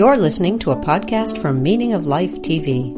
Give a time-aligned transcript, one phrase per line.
[0.00, 2.96] You're listening to a podcast from Meaning of Life TV.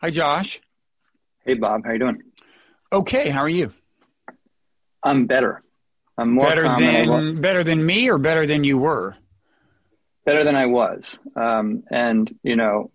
[0.00, 0.60] Hi, Josh.
[1.44, 1.82] Hey, Bob.
[1.84, 2.20] How you doing?
[2.92, 3.28] Okay.
[3.28, 3.72] How are you?
[5.04, 5.62] I'm better.
[6.16, 9.14] I'm more better than than better than me, or better than you were.
[10.24, 11.16] better than I was.
[11.36, 12.90] Um, and you know,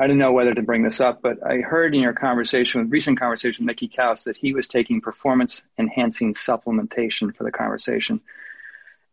[0.00, 2.90] I didn't know whether to bring this up, but I heard in your conversation with
[2.90, 8.22] recent conversation with Mickey Kaus that he was taking performance enhancing supplementation for the conversation.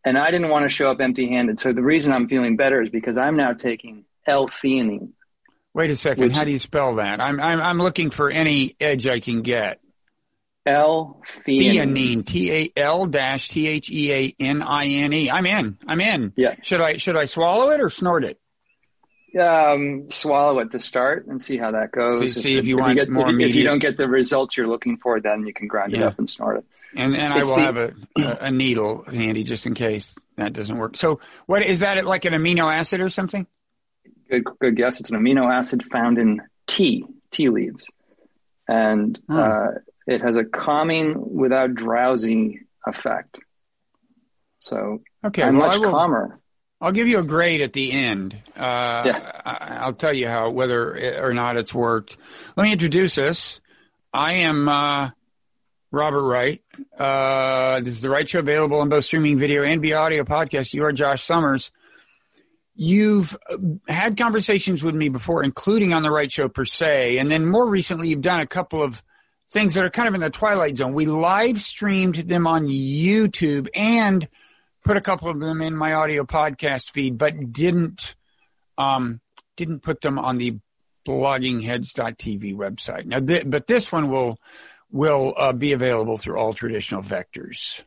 [0.03, 1.59] And I didn't want to show up empty handed.
[1.59, 5.09] So the reason I'm feeling better is because I'm now taking L-theanine.
[5.73, 6.23] Wait a second.
[6.25, 7.21] Which- How do you spell that?
[7.21, 9.79] I'm I'm I'm looking for any edge I can get.
[10.65, 12.25] L theanine.
[12.25, 15.29] T A L dash T H E A N I N E.
[15.31, 15.77] I'm in.
[15.87, 16.33] I'm in.
[16.35, 16.55] Yeah.
[16.61, 18.37] Should I should I swallow it or snort it?
[19.39, 22.33] Um, swallow it to start and see how that goes.
[22.33, 24.57] See- see if you want get, more if, you- if you don't get the results
[24.57, 26.65] you're looking for, then you can grind it up and snort it.
[26.95, 30.53] And and I will the- have a, a a needle handy just in case that
[30.53, 30.97] doesn't work.
[30.97, 33.47] So what is that like an amino acid or something?
[34.29, 34.99] Good, good guess.
[34.99, 37.87] It's an amino acid found in tea, tea leaves,
[38.67, 39.37] and Hmm.
[39.37, 39.67] uh,
[40.07, 43.37] it has a calming without drowsy effect.
[44.59, 45.43] So Okay.
[45.43, 46.39] I'm well, much will, calmer.
[46.79, 48.33] I'll give you a grade at the end.
[48.55, 49.41] Uh, Yeah.
[49.45, 52.17] I, I'll tell you how whether it, or not it's worked.
[52.57, 53.59] Let me introduce us.
[54.13, 55.11] I am uh,
[55.91, 56.61] Robert Wright.
[56.97, 60.73] Uh, this is the Wright Show, available on both streaming video and via audio podcast.
[60.73, 61.71] You are Josh Summers.
[62.75, 67.29] You've uh, had conversations with me before, including on the Wright Show per se, and
[67.29, 69.03] then more recently, you've done a couple of
[69.49, 70.93] things that are kind of in the twilight zone.
[70.93, 74.27] We live streamed them on YouTube and
[74.83, 78.15] put a couple of them in my audio podcast feed, but didn't
[78.77, 79.19] um,
[79.57, 80.57] didn't put them on the
[81.05, 83.05] bloggingheads.tv website.
[83.05, 84.39] Now, th- but this one will
[84.91, 87.83] will uh, be available through all traditional vectors.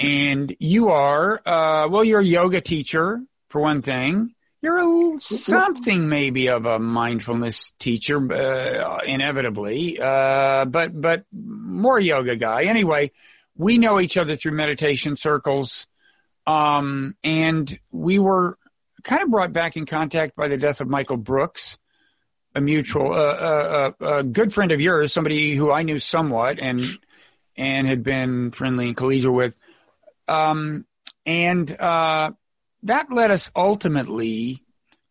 [0.00, 4.34] And you are uh, well, you're a yoga teacher for one thing.
[4.60, 12.34] You're a, something maybe of a mindfulness teacher, uh, inevitably, uh, but but more yoga
[12.34, 12.64] guy.
[12.64, 13.12] Anyway,
[13.56, 15.86] we know each other through meditation circles,
[16.44, 18.58] um, and we were
[19.04, 21.78] kind of brought back in contact by the death of Michael Brooks,
[22.58, 26.58] a mutual, uh, uh, uh, a good friend of yours, somebody who I knew somewhat
[26.60, 26.82] and
[27.56, 29.56] and had been friendly and collegial with,
[30.28, 30.84] um,
[31.26, 32.30] and uh,
[32.84, 34.62] that led us ultimately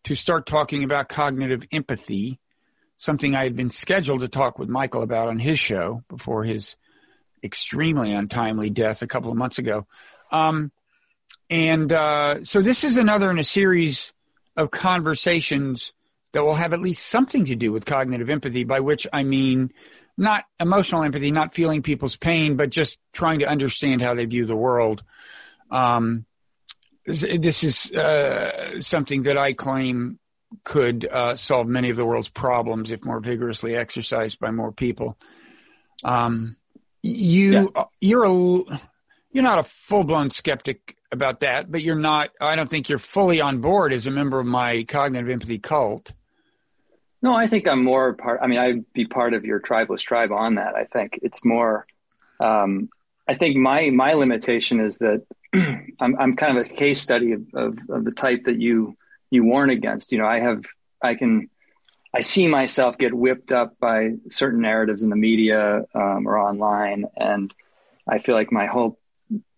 [0.05, 2.39] to start talking about cognitive empathy,
[2.95, 6.77] something I had been scheduled to talk with Michael about on his show before his
[7.43, 9.85] extremely untimely death a couple of months ago.
[10.31, 10.71] Um,
[11.49, 14.13] and uh, so this is another in a series
[14.55, 15.93] of conversations
[16.37, 19.73] that will have at least something to do with cognitive empathy, by which I mean
[20.19, 24.45] not emotional empathy, not feeling people's pain, but just trying to understand how they view
[24.45, 25.01] the world.
[25.71, 26.27] Um,
[27.07, 30.19] this is uh, something that I claim
[30.63, 35.17] could uh, solve many of the world's problems if more vigorously exercised by more people.
[36.03, 36.55] Um,
[37.01, 38.79] you you're a
[39.31, 42.29] you're not a full blown skeptic about that, but you're not.
[42.39, 46.13] I don't think you're fully on board as a member of my cognitive empathy cult.
[47.21, 48.39] No, I think I'm more part.
[48.43, 50.75] I mean, I'd be part of your tribeless tribe on that.
[50.75, 51.87] I think it's more.
[52.39, 52.89] Um,
[53.27, 57.43] I think my my limitation is that I'm I'm kind of a case study of,
[57.53, 58.95] of of the type that you
[59.31, 60.11] you warn against.
[60.11, 60.63] You know, I have
[61.01, 61.49] I can
[62.13, 67.05] I see myself get whipped up by certain narratives in the media um, or online,
[67.15, 67.53] and
[68.07, 68.99] I feel like my whole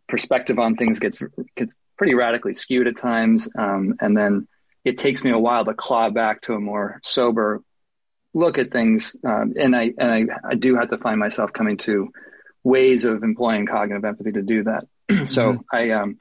[0.08, 1.22] perspective on things gets
[1.56, 4.48] gets pretty radically skewed at times, um, and then
[4.86, 7.62] it takes me a while to claw back to a more sober
[8.34, 11.78] look at things, um, and I and I, I do have to find myself coming
[11.78, 12.10] to
[12.64, 14.86] ways of employing cognitive empathy to do that.
[15.28, 15.64] so Mhm.
[15.74, 16.18] I um,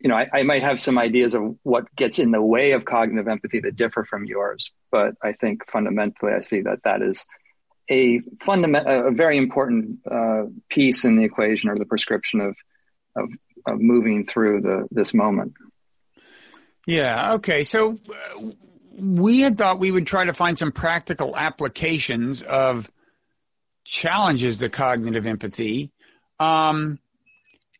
[0.00, 2.84] you know, I, I might have some ideas of what gets in the way of
[2.84, 7.24] cognitive empathy that differ from yours, but I think fundamentally I see that that is
[7.88, 12.56] a fundament, a very important uh, piece in the equation or the prescription of
[13.14, 13.28] of,
[13.66, 15.52] of moving through the this moment.
[16.86, 17.34] Yeah.
[17.34, 17.64] Okay.
[17.64, 18.50] So uh,
[18.96, 22.90] we had thought we would try to find some practical applications of
[23.84, 25.90] challenges to cognitive empathy.
[26.38, 26.98] Um,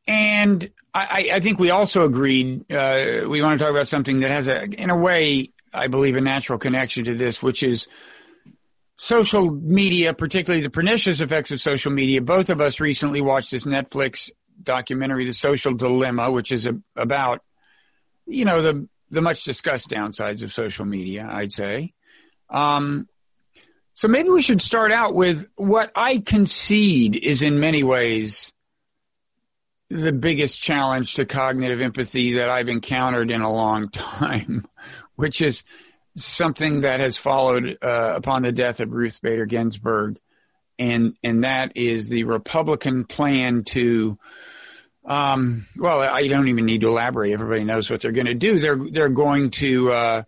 [0.06, 4.30] and I, I think we also agreed uh, we want to talk about something that
[4.30, 7.88] has a, in a way, I believe, a natural connection to this, which is
[8.96, 12.20] social media, particularly the pernicious effects of social media.
[12.20, 14.30] Both of us recently watched this Netflix
[14.62, 17.40] documentary, The Social Dilemma, which is a, about,
[18.26, 21.28] you know, the the much discussed downsides of social media.
[21.30, 21.92] I'd say.
[22.50, 23.08] Um,
[23.94, 28.52] so maybe we should start out with what I concede is in many ways
[29.90, 34.66] the biggest challenge to cognitive empathy that I've encountered in a long time,
[35.16, 35.62] which is
[36.16, 40.18] something that has followed uh, upon the death of Ruth Bader Ginsburg,
[40.78, 44.18] and and that is the Republican plan to.
[45.04, 47.32] Um, well, I don't even need to elaborate.
[47.32, 48.60] Everybody knows what they're going to do.
[48.60, 50.22] They're they're going to uh,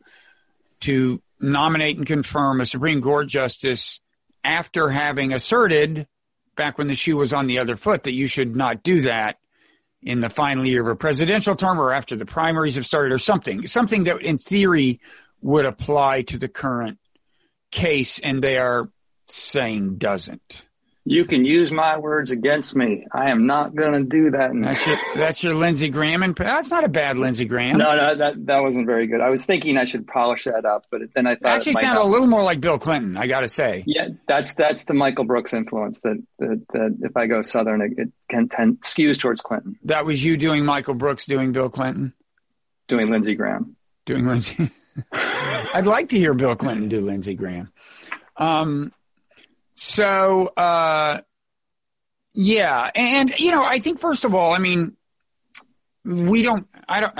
[0.81, 4.01] to nominate and confirm a Supreme Court justice
[4.43, 6.07] after having asserted
[6.57, 9.39] back when the shoe was on the other foot that you should not do that
[10.03, 13.19] in the final year of a presidential term or after the primaries have started or
[13.19, 15.01] something, something that in theory
[15.41, 16.99] would apply to the current
[17.71, 18.19] case.
[18.19, 18.91] And they are
[19.27, 20.64] saying doesn't.
[21.07, 23.07] You can use my words against me.
[23.13, 24.53] I am not going to do that.
[24.55, 26.23] That's your, that's your Lindsey Graham.
[26.23, 27.77] And that's not a bad Lindsey Graham.
[27.77, 29.21] No, no, that, that wasn't very good.
[29.21, 32.01] I was thinking I should polish that up, but then I thought it actually sounded
[32.01, 33.19] a little more like Bill Clinton.
[33.19, 33.85] I got to say.
[33.87, 37.93] Yeah, that's, that's the Michael Brooks influence that, that, that if I go Southern, it,
[37.99, 39.79] it can tend skews towards Clinton.
[39.85, 42.15] That was you doing Michael Brooks, doing Bill Clinton,
[42.89, 44.71] doing Lindsey Graham, doing Lindsey.
[45.13, 47.71] I'd like to hear Bill Clinton do Lindsey Graham.
[48.39, 48.93] Um,
[49.75, 51.21] so, uh,
[52.33, 52.91] yeah.
[52.95, 54.97] And, you know, I think, first of all, I mean,
[56.05, 57.19] we don't, I don't,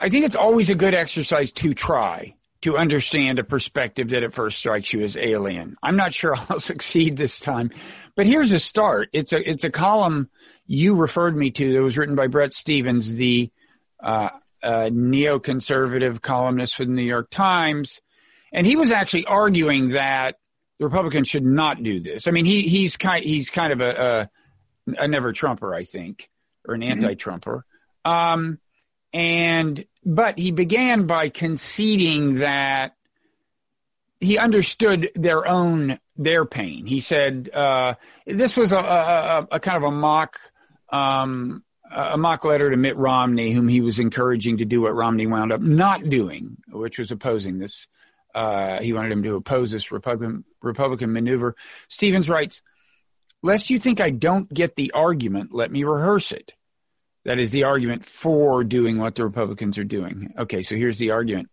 [0.00, 4.34] I think it's always a good exercise to try to understand a perspective that at
[4.34, 5.76] first strikes you as alien.
[5.82, 7.70] I'm not sure I'll succeed this time,
[8.14, 9.08] but here's a start.
[9.12, 10.30] It's a, it's a column
[10.66, 13.50] you referred me to that was written by Bret Stephens, the,
[14.02, 14.30] uh,
[14.62, 18.00] uh, neoconservative columnist for the New York Times.
[18.52, 20.36] And he was actually arguing that
[20.82, 22.26] the Republicans should not do this.
[22.26, 24.30] I mean, he he's kind he's kind of a
[24.88, 26.28] a, a never Trumper, I think,
[26.66, 27.04] or an mm-hmm.
[27.04, 27.64] anti-Trumper.
[28.04, 28.58] Um,
[29.12, 32.96] and but he began by conceding that
[34.18, 36.84] he understood their own their pain.
[36.86, 37.94] He said uh,
[38.26, 40.40] this was a, a, a, kind of a mock
[40.88, 41.62] um,
[41.92, 45.52] a mock letter to Mitt Romney, whom he was encouraging to do what Romney wound
[45.52, 47.86] up not doing, which was opposing this
[48.34, 51.54] uh, he wanted him to oppose this Republican Republican maneuver.
[51.88, 52.62] Stephens writes,
[53.42, 56.52] "Lest you think I don't get the argument, let me rehearse it.
[57.24, 60.32] That is the argument for doing what the Republicans are doing.
[60.38, 61.50] Okay, so here's the argument."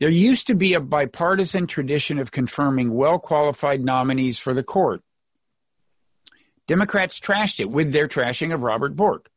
[0.00, 5.02] There used to be a bipartisan tradition of confirming well qualified nominees for the court.
[6.66, 9.30] Democrats trashed it with their trashing of Robert Bork.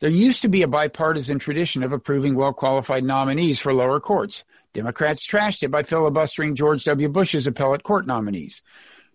[0.00, 4.44] There used to be a bipartisan tradition of approving well qualified nominees for lower courts.
[4.76, 7.08] Democrats trashed it by filibustering George W.
[7.08, 8.60] Bush's appellate court nominees.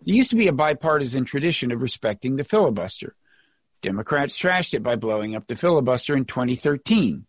[0.04, 3.14] There used to be a bipartisan tradition of respecting the filibuster.
[3.80, 7.26] Democrats trashed it by blowing up the filibuster in 2013.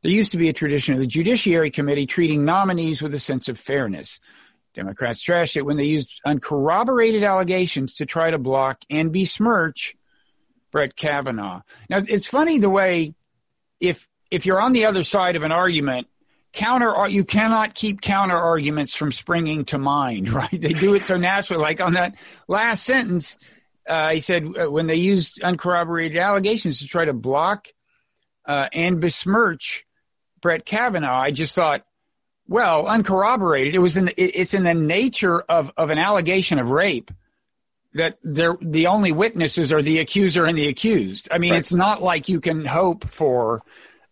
[0.00, 3.48] There used to be a tradition of the Judiciary Committee treating nominees with a sense
[3.48, 4.20] of fairness.
[4.72, 9.96] Democrats trashed it when they used uncorroborated allegations to try to block and besmirch
[10.70, 11.62] Brett Kavanaugh.
[11.90, 13.16] Now, it's funny the way
[13.80, 16.06] if if you're on the other side of an argument
[16.56, 20.48] counter you cannot keep counter arguments from springing to mind right?
[20.50, 21.62] They do it so naturally.
[21.62, 22.16] Like on that
[22.48, 23.36] last sentence
[23.86, 27.68] uh, he said uh, when they used uncorroborated allegations to try to block
[28.44, 29.84] uh, and besmirch
[30.40, 31.84] brett kavanaugh i just thought
[32.48, 36.70] well uncorroborated it was in the, it's in the nature of, of an allegation of
[36.70, 37.10] rape
[37.96, 41.28] that they're, the only witnesses are the accuser and the accused.
[41.30, 41.58] I mean right.
[41.58, 43.62] it's not like you can hope for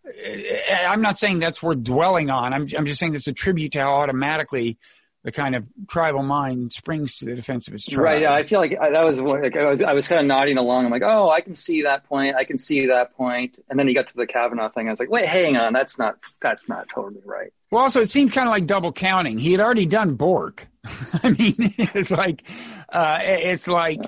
[0.07, 2.53] I'm not saying that's worth dwelling on.
[2.53, 4.79] I'm, I'm just saying that's a tribute to how automatically
[5.25, 8.05] the kind of tribal mind springs to the defense of its tribe.
[8.05, 8.23] Right.
[8.23, 10.59] Yeah, I feel like I, that was like I was I was kind of nodding
[10.59, 10.85] along.
[10.85, 12.37] I'm like, oh, I can see that point.
[12.37, 13.59] I can see that point.
[13.71, 14.87] And then he got to the Kavanaugh thing.
[14.87, 17.53] I was like, wait, hang on, that's not that's not totally right.
[17.71, 19.39] Well, also it seemed kind of like double counting.
[19.39, 20.69] He had already done Bork.
[21.23, 22.45] I mean, it's like
[22.91, 24.01] uh, it's like.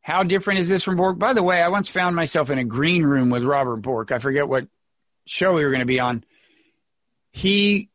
[0.00, 1.18] How different is this from Bork?
[1.18, 4.12] By the way, I once found myself in a green room with Robert Bork.
[4.12, 4.66] I forget what
[5.26, 6.24] show we were going to be on,
[7.32, 7.90] he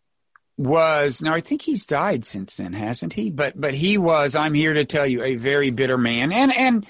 [0.60, 3.30] was now I think he's died since then, hasn't he?
[3.30, 6.86] But but he was I'm here to tell you a very bitter man and and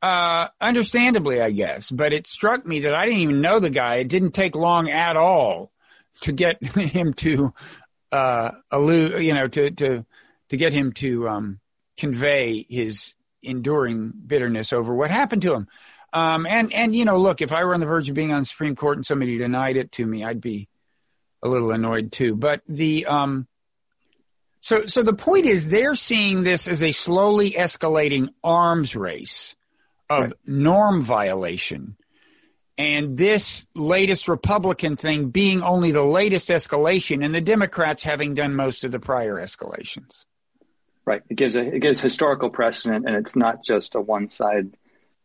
[0.00, 3.96] uh understandably I guess, but it struck me that I didn't even know the guy.
[3.96, 5.72] It didn't take long at all
[6.22, 7.52] to get him to
[8.10, 10.06] uh allude, you know, to to
[10.48, 11.60] to get him to um
[11.98, 15.68] convey his enduring bitterness over what happened to him.
[16.12, 18.40] Um, and and you know, look, if I were on the verge of being on
[18.40, 20.68] the Supreme Court and somebody denied it to me, I'd be
[21.42, 22.36] a little annoyed too.
[22.36, 23.46] But the um,
[24.60, 29.56] so so the point is, they're seeing this as a slowly escalating arms race
[30.10, 30.32] of right.
[30.46, 31.96] norm violation.
[32.78, 38.54] And this latest Republican thing being only the latest escalation, and the Democrats having done
[38.54, 40.24] most of the prior escalations.
[41.04, 41.22] Right.
[41.28, 44.74] It gives a, it gives historical precedent, and it's not just a one side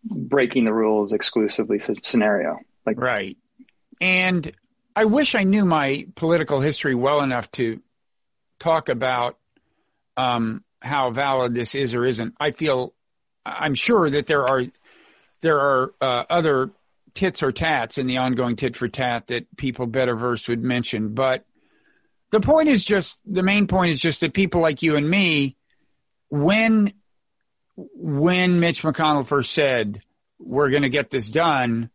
[0.09, 2.59] breaking the rules exclusively scenario.
[2.85, 3.37] Like right,
[3.99, 4.51] and
[4.95, 7.81] I wish I knew my political history well enough to
[8.59, 9.37] talk about
[10.15, 12.33] um, how valid this is or isn't.
[12.39, 12.93] I feel
[13.45, 14.63] I'm sure that there are
[15.41, 16.71] there are uh, other
[17.13, 21.13] tits or tats in the ongoing tit for tat that people better versed would mention,
[21.13, 21.45] but
[22.31, 25.55] the point is just the main point is just that people like you and me,
[26.29, 26.93] when
[27.77, 30.01] when Mitch McConnell first said
[30.39, 31.89] we're going to get this done,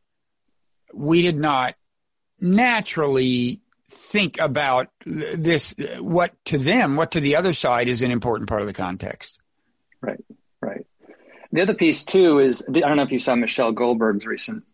[0.94, 1.74] we did not
[2.40, 8.48] naturally think about this what to them what to the other side is an important
[8.48, 9.38] part of the context.
[10.00, 10.24] Right
[10.60, 10.86] right.
[11.52, 14.64] The other piece too is i don't know if you saw michelle goldberg's recent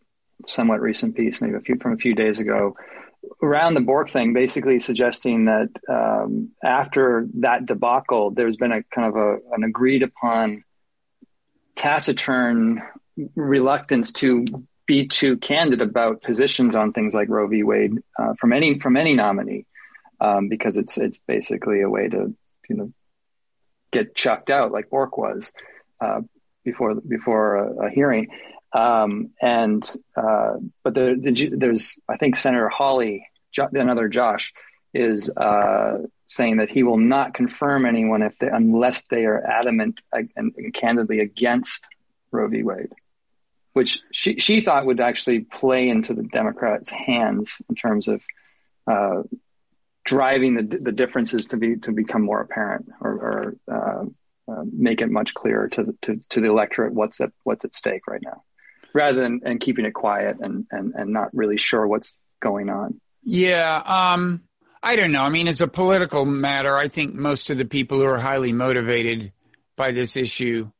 [0.46, 2.76] somewhat recent piece maybe a few from a few days ago
[3.42, 9.08] around the bork thing basically suggesting that um, after that debacle there's been a kind
[9.08, 10.62] of a, an agreed upon
[11.78, 12.82] taciturn
[13.34, 14.44] reluctance to
[14.86, 17.62] be too candid about positions on things like Roe v.
[17.62, 19.64] Wade uh, from any from any nominee,
[20.20, 22.34] um, because it's it's basically a way to
[22.68, 22.92] you know
[23.92, 25.52] get chucked out like Bork was
[26.00, 26.20] uh,
[26.64, 28.28] before before a, a hearing.
[28.70, 34.52] Um, and uh, but the, the, there's I think Senator Hawley, another Josh,
[34.92, 40.00] is uh, saying that he will not confirm anyone if they, unless they are adamant
[40.12, 41.88] and, and candidly against
[42.30, 42.62] Roe v.
[42.62, 42.92] Wade
[43.78, 48.20] which she, she thought would actually play into the Democrats' hands in terms of
[48.88, 49.22] uh,
[50.04, 54.04] driving the, the differences to be to become more apparent or, or uh,
[54.50, 57.72] uh, make it much clearer to the, to, to the electorate what's at what's at
[57.72, 58.42] stake right now,
[58.92, 63.00] rather than and keeping it quiet and, and, and not really sure what's going on.
[63.22, 64.42] Yeah, um,
[64.82, 65.22] I don't know.
[65.22, 66.76] I mean, it's a political matter.
[66.76, 69.32] I think most of the people who are highly motivated
[69.76, 70.70] by this issue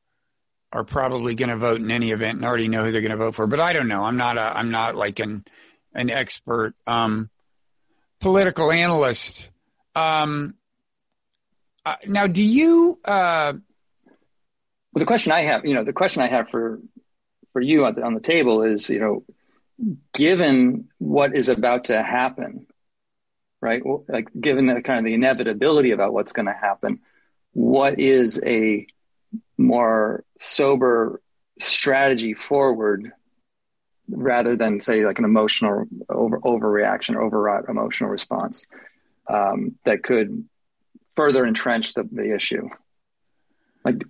[0.73, 3.17] are probably going to vote in any event and already know who they're going to
[3.17, 3.47] vote for.
[3.47, 4.05] But I don't know.
[4.05, 5.45] I'm not a, I'm not like an,
[5.95, 7.31] an expert, um,
[8.21, 9.51] political analyst.
[9.95, 10.55] Um,
[11.85, 13.55] uh, now, do you, uh,
[14.93, 16.81] well, the question I have, you know, the question I have for,
[17.53, 19.25] for you on the, on the table is, you know,
[20.13, 22.67] given what is about to happen,
[23.61, 23.83] right?
[24.09, 27.01] Like given the kind of the inevitability about what's going to happen,
[27.53, 28.87] what is a
[29.57, 31.21] more sober
[31.59, 33.13] strategy forward
[34.09, 38.65] rather than say like an emotional over overreaction or overwrought emotional response
[39.29, 40.49] um, that could
[41.17, 42.69] further entrench the, the issue
[43.85, 44.03] like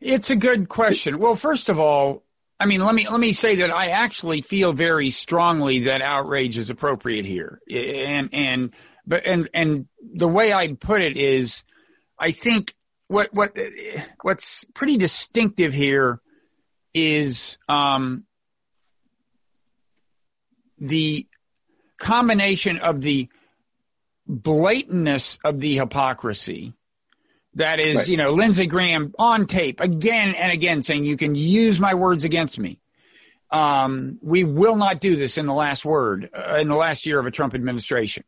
[0.00, 2.23] it's a good question well first of all
[2.64, 6.58] i mean let me let me say that i actually feel very strongly that outrage
[6.58, 8.72] is appropriate here and and
[9.06, 11.62] but and and the way i put it is
[12.18, 12.74] i think
[13.08, 13.56] what what
[14.22, 16.20] what's pretty distinctive here
[16.94, 18.24] is um,
[20.78, 21.26] the
[21.98, 23.28] combination of the
[24.30, 26.72] blatantness of the hypocrisy.
[27.56, 28.08] That is, right.
[28.08, 32.24] you know, Lindsey Graham on tape again and again saying, you can use my words
[32.24, 32.80] against me.
[33.50, 37.20] Um, we will not do this in the last word, uh, in the last year
[37.20, 38.24] of a Trump administration.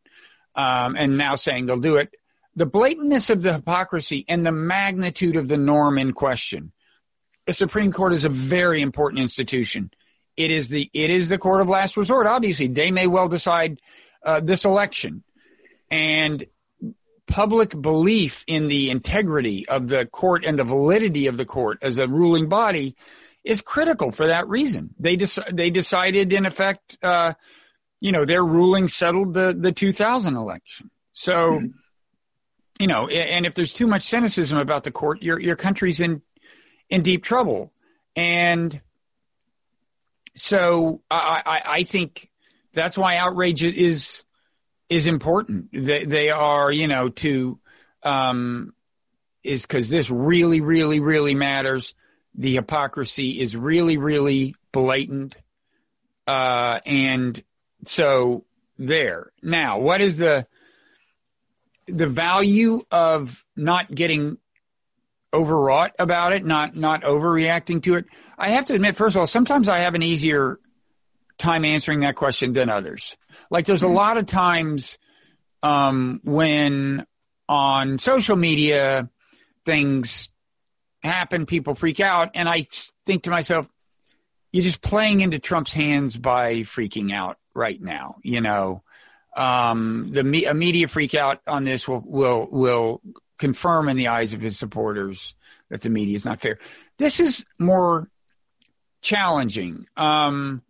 [0.55, 2.15] Um, and now saying they'll do it
[2.57, 6.73] the blatantness of the hypocrisy and the magnitude of the norm in question.
[7.47, 9.91] The Supreme Court is a very important institution.
[10.37, 12.27] It is the it is the court of last resort.
[12.27, 13.81] Obviously, they may well decide
[14.25, 15.23] uh, this election,
[15.91, 16.45] and
[17.27, 21.99] public belief in the integrity of the court and the validity of the court as
[21.99, 22.97] a ruling body
[23.45, 24.95] is critical for that reason.
[24.99, 27.35] They dec- they decided, in effect, uh,
[28.01, 30.91] you know, their ruling settled the the 2000 election.
[31.13, 31.35] So.
[31.35, 31.67] Mm-hmm
[32.79, 36.23] you know, and if there's too much cynicism about the court, your your country's in
[36.91, 37.73] in deep trouble.
[38.15, 38.81] And
[40.37, 42.31] so I, I, I think
[42.75, 44.23] that's why outrage is
[44.89, 45.69] is important.
[45.73, 47.59] They, they are, you know, to
[48.03, 48.73] um,
[49.43, 51.95] is because this really, really, really matters.
[52.35, 55.37] The hypocrisy is really, really blatant,
[56.27, 57.43] uh, and
[57.87, 58.45] so
[58.79, 59.33] there.
[59.43, 60.47] Now, what is the
[61.87, 64.39] the value of not getting
[65.33, 68.07] overwrought about it, not not overreacting to it.
[68.39, 70.59] I have to admit, first of all, sometimes I have an easier
[71.39, 73.17] time answering that question than others.
[73.51, 73.95] Like there's a mm-hmm.
[73.95, 74.99] lot of times
[75.63, 77.07] um, when
[77.49, 79.09] on social media
[79.65, 80.31] things
[81.03, 82.67] happen, people freak out, and I
[83.05, 83.69] think to myself,
[84.53, 88.17] you're just playing into Trump's hands by freaking out right now.
[88.23, 88.83] You know,
[89.37, 93.01] um, the me- media freak out on this will will will
[93.39, 95.35] confirm in the eyes of his supporters
[95.69, 96.59] that the media is not fair.
[96.99, 98.09] This is more
[99.03, 100.63] challenging um,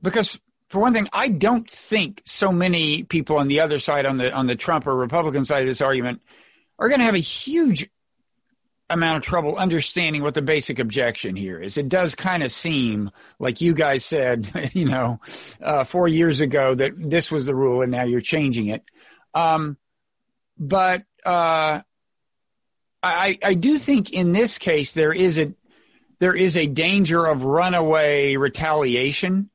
[0.00, 0.38] because
[0.68, 4.32] for one thing, I don't think so many people on the other side, on the
[4.32, 6.20] on the Trump or Republican side of this argument,
[6.78, 7.88] are going to have a huge
[8.90, 11.76] amount of trouble understanding what the basic objection here is.
[11.76, 15.20] It does kind of seem like you guys said, you know,
[15.60, 18.82] uh, four years ago that this was the rule and now you're changing it.
[19.34, 19.76] Um,
[20.58, 21.82] but uh,
[23.02, 25.52] I, I do think in this case there is a
[26.18, 29.50] there is a danger of runaway retaliation.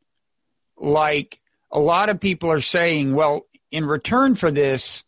[0.77, 1.39] Like
[1.71, 5.03] a lot of people are saying, well, in return for this,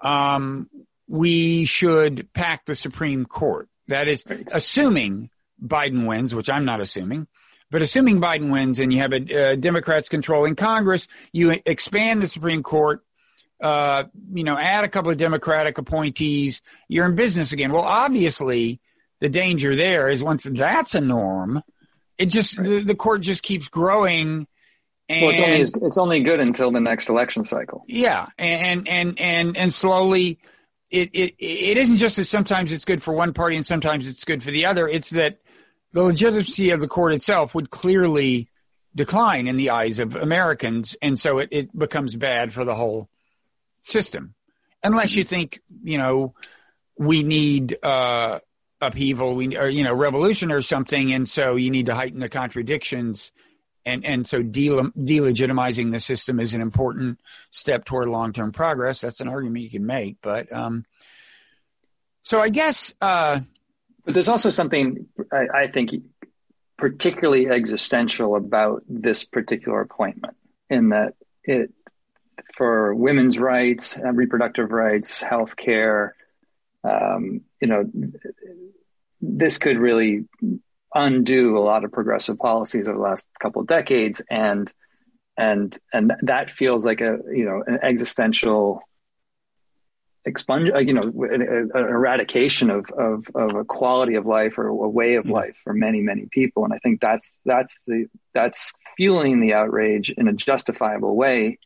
[0.00, 0.68] um,
[1.08, 3.68] we should pack the Supreme Court.
[3.88, 5.30] That is assuming
[5.62, 7.26] Biden wins, which I'm not assuming.
[7.70, 12.28] But assuming Biden wins and you have a, uh, Democrats controlling Congress, you expand the
[12.28, 13.02] Supreme Court,
[13.62, 14.04] uh,
[14.34, 17.72] you know, add a couple of Democratic appointees, you're in business again.
[17.72, 18.80] Well, obviously,
[19.20, 21.62] the danger there is once that's a norm,
[22.18, 22.66] it just right.
[22.66, 24.46] the, the, court just keeps growing.
[25.12, 27.84] And, well, it's only it's only good until the next election cycle.
[27.86, 30.38] Yeah, and and and and slowly
[30.92, 34.24] it, it, it isn't just that sometimes it's good for one party and sometimes it's
[34.24, 34.86] good for the other.
[34.86, 35.38] It's that
[35.92, 38.48] the legitimacy of the court itself would clearly
[38.94, 40.94] decline in the eyes of Americans.
[41.00, 43.08] And so it, it becomes bad for the whole
[43.84, 44.34] system.
[44.82, 46.34] Unless you think, you know,
[46.98, 48.40] we need, uh,
[48.80, 51.12] upheaval, we, or, you know, revolution or something.
[51.12, 53.32] And so you need to heighten the contradictions.
[53.84, 57.18] And, and so de- delegitimizing the system is an important
[57.50, 59.00] step toward long-term progress.
[59.00, 60.84] That's an argument you can make, but, um,
[62.22, 63.40] so I guess, uh,
[64.04, 65.90] but there's also something I, I think
[66.76, 70.36] particularly existential about this particular appointment
[70.70, 71.72] in that it,
[72.54, 76.14] for women's rights, reproductive rights, health care,
[76.84, 77.84] um, you know,
[79.20, 80.24] this could really
[80.94, 84.72] undo a lot of progressive policies over the last couple of decades and
[85.36, 88.82] and and that feels like a you know an existential
[90.24, 94.74] expunge you know an, an, eradication of, of of a quality of life or a
[94.74, 95.32] way of mm-hmm.
[95.32, 100.10] life for many many people and i think that's that's the that's fueling the outrage
[100.10, 101.58] in a justifiable way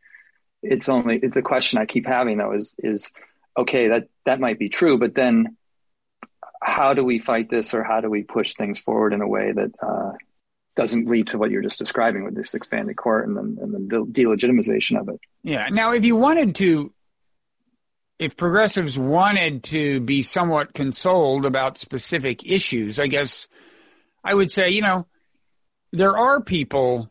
[0.63, 3.11] it's only the question i keep having though is is
[3.59, 5.57] okay that that might be true but then
[6.63, 9.53] how do we fight this or how do we push things forward in a way
[9.53, 10.13] that uh,
[10.75, 13.99] doesn't lead to what you're just describing with this expanded court and then, and the
[13.99, 15.21] delegitimization of it.
[15.43, 15.69] Yeah.
[15.71, 16.93] Now, if you wanted to,
[18.19, 23.49] if progressives wanted to be somewhat consoled about specific issues, I guess
[24.23, 25.07] I would say, you know,
[25.93, 27.11] there are people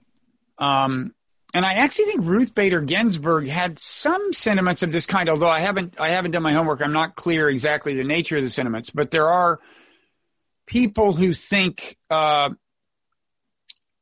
[0.57, 1.13] um,
[1.55, 5.61] and I actually think Ruth Bader Ginsburg had some sentiments of this kind, although I
[5.61, 6.81] haven't I haven't done my homework.
[6.81, 9.61] I'm not clear exactly the nature of the sentiments, but there are
[10.65, 12.49] people who think uh,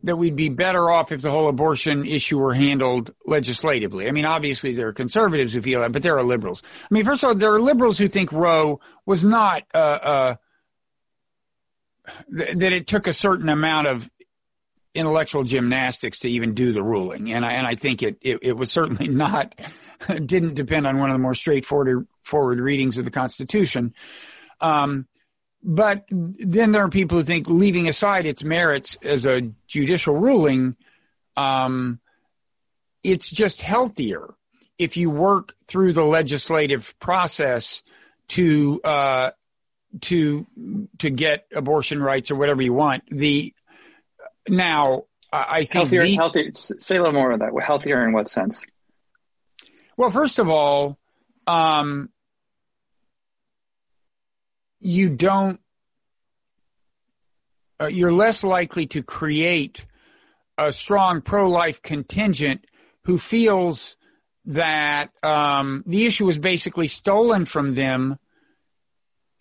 [0.02, 4.08] that we'd be better off if the whole abortion issue were handled legislatively.
[4.08, 6.64] I mean, obviously there are conservatives who feel that, but there are liberals.
[6.90, 10.36] I mean, first of all, there are liberals who think Roe was not uh, uh,
[12.36, 14.10] th- that it took a certain amount of
[14.94, 17.32] intellectual gymnastics to even do the ruling.
[17.32, 19.60] And I, and I think it, it, it was certainly not,
[20.08, 23.94] didn't depend on one of the more straightforward forward readings of the Constitution.
[24.62, 25.08] Um,
[25.64, 30.76] but then there are people who think, leaving aside its merits as a judicial ruling,
[31.38, 32.00] um,
[33.04, 34.34] it's just healthier
[34.78, 37.84] if you work through the legislative process
[38.30, 39.32] to uh,
[40.02, 40.48] to
[41.00, 43.04] to get abortion rights or whatever you want.
[43.10, 43.54] The
[44.48, 46.04] now, I think healthier.
[46.04, 46.52] The, healthier.
[46.54, 47.52] Say a little more of that.
[47.62, 48.62] Healthier in what sense?
[49.98, 51.00] Well, first of all,
[51.48, 52.10] um,
[54.80, 55.60] you don't.
[57.82, 59.86] Uh, you're less likely to create
[60.58, 62.66] a strong pro-life contingent
[63.06, 63.98] who feels
[64.46, 68.20] that um, the issue was basically stolen from them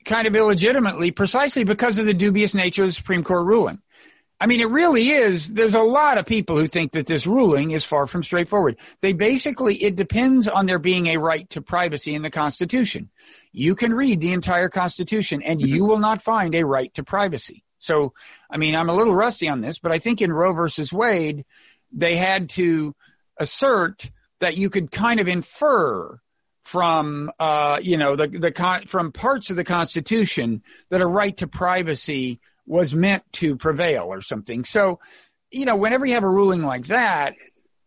[0.04, 3.80] kind of illegitimately precisely because of the dubious nature of the Supreme Court ruling.
[4.42, 5.50] I mean, it really is.
[5.50, 8.76] There's a lot of people who think that this ruling is far from straightforward.
[9.00, 13.08] They basically, it depends on there being a right to privacy in the Constitution.
[13.52, 17.62] You can read the entire Constitution and you will not find a right to privacy.
[17.78, 18.14] So,
[18.50, 21.44] I mean, I'm a little rusty on this, but I think in Roe versus Wade,
[21.92, 22.96] they had to
[23.38, 26.18] assert that you could kind of infer
[26.62, 31.36] from, uh, you know, the, the, con- from parts of the Constitution that a right
[31.36, 34.64] to privacy was meant to prevail or something.
[34.64, 35.00] So,
[35.50, 37.34] you know, whenever you have a ruling like that,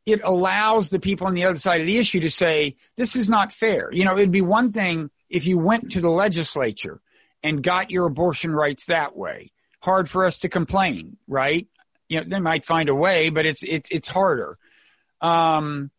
[0.06, 3.28] it allows the people on the other side of the issue to say, this is
[3.28, 3.90] not fair.
[3.92, 7.02] You know, it'd be one thing if you went to the legislature
[7.42, 9.52] and got your abortion rights that way.
[9.82, 11.68] Hard for us to complain, right?
[12.08, 14.58] you know, they might find a way, but it's it, it's harder.
[15.22, 15.92] Um,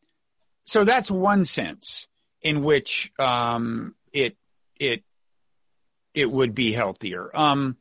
[0.64, 2.06] so that's one sense
[2.42, 4.36] in which um, it
[4.78, 5.02] it
[6.14, 7.30] it would be healthier.
[7.34, 7.76] Um,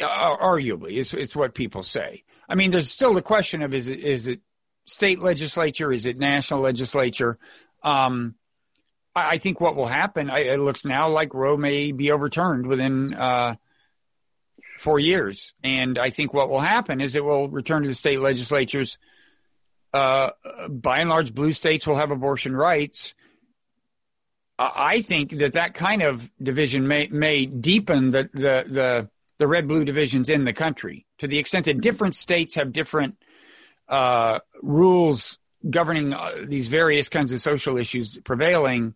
[0.00, 2.24] arguably, it's, it's what people say.
[2.48, 4.40] I mean, there's still the question of is it is it
[4.84, 7.38] state legislature, is it national legislature?
[7.82, 8.34] Um,
[9.14, 12.66] I, I, think what will happen, I, it looks now like Roe may be overturned
[12.66, 13.56] within uh,
[14.78, 18.20] four years, and I think what will happen is it will return to the state
[18.20, 18.98] legislatures.
[19.92, 20.30] Uh,
[20.68, 23.14] by and large, blue states will have abortion rights.
[24.58, 29.10] I think that that kind of division may may deepen the the the,
[29.44, 33.22] the red blue divisions in the country to the extent that different states have different
[33.90, 38.94] uh, rules governing uh, these various kinds of social issues prevailing.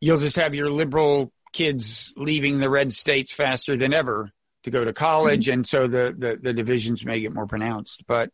[0.00, 4.30] You'll just have your liberal kids leaving the red states faster than ever
[4.64, 5.54] to go to college, mm-hmm.
[5.54, 8.04] and so the, the, the divisions may get more pronounced.
[8.06, 8.28] But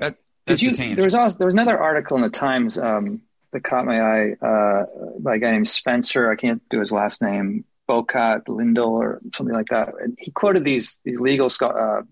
[0.00, 0.16] that
[0.46, 3.64] that's Did you, there was also there was another article in the Times um, that
[3.64, 4.84] caught my eye uh,
[5.18, 6.30] by a guy named Spencer.
[6.30, 7.64] I can't do his last name.
[7.88, 9.94] Bokat-Lindell or something like that.
[10.00, 12.02] And he quoted these these legal uh,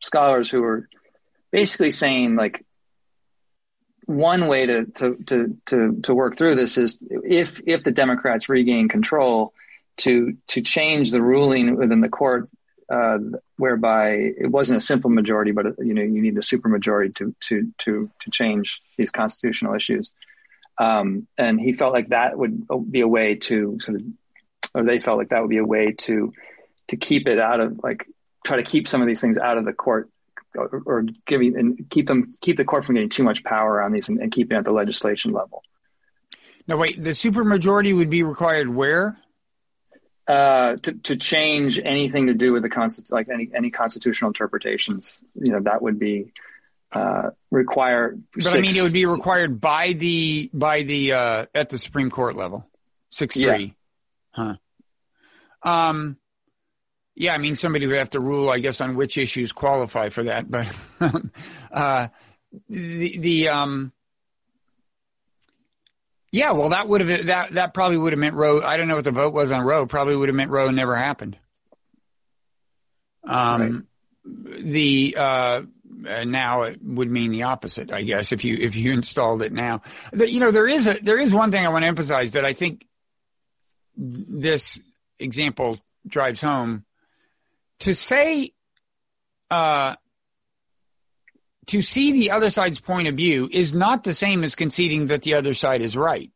[0.00, 0.88] scholars who were
[1.50, 2.64] basically saying like
[4.06, 8.48] one way to, to to to to work through this is if if the Democrats
[8.48, 9.54] regain control
[9.98, 12.48] to to change the ruling within the court
[12.90, 13.18] uh,
[13.56, 17.72] whereby it wasn't a simple majority, but you know you need a supermajority to to
[17.78, 20.12] to to change these constitutional issues.
[20.78, 24.02] Um, and he felt like that would be a way to sort of,
[24.74, 26.32] or they felt like that would be a way to,
[26.88, 28.06] to keep it out of like,
[28.44, 30.10] try to keep some of these things out of the court
[30.56, 33.92] or, or giving and keep them, keep the court from getting too much power on
[33.92, 35.62] these and, and keeping at the legislation level.
[36.66, 39.18] No, wait, the supermajority would be required where?
[40.28, 45.22] Uh, to, to change anything to do with the constitution, like any, any constitutional interpretations,
[45.34, 46.32] you know, that would be,
[46.92, 48.16] uh, require.
[48.34, 51.78] But six, I mean, it would be required by the by the uh, at the
[51.78, 52.68] Supreme Court level,
[53.10, 53.70] six three, yeah.
[54.32, 54.56] Huh?
[55.62, 56.16] Um,
[57.14, 60.24] yeah, I mean, somebody would have to rule, I guess, on which issues qualify for
[60.24, 60.50] that.
[60.50, 60.74] But
[61.72, 62.08] uh,
[62.68, 63.92] the the um,
[66.30, 68.62] yeah, well, that would have that that probably would have meant Roe.
[68.62, 69.86] I don't know what the vote was on Roe.
[69.86, 71.36] Probably would have meant Roe never happened.
[73.24, 73.86] Um,
[74.24, 74.64] right.
[74.64, 75.62] the uh,
[76.24, 79.82] now it would mean the opposite, I guess, if you if you installed it now.
[80.12, 82.46] The, you know, there is a there is one thing I want to emphasize that
[82.46, 82.86] I think
[83.96, 84.80] this
[85.18, 86.84] example drives home.
[87.80, 88.52] To say,
[89.50, 89.96] uh,
[91.66, 95.22] to see the other side's point of view is not the same as conceding that
[95.22, 96.30] the other side is right.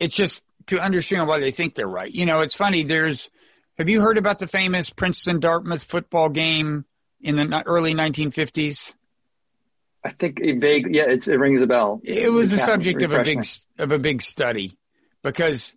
[0.00, 2.12] It's just to understand why they think they're right.
[2.12, 2.82] You know, it's funny.
[2.82, 3.30] There's,
[3.78, 6.84] have you heard about the famous Princeton Dartmouth football game?
[7.20, 8.94] in the early 1950s?
[10.04, 12.00] I think a vague, yeah, it rings a bell.
[12.04, 13.44] It was the subject of a big
[13.78, 14.78] of a big study
[15.22, 15.74] because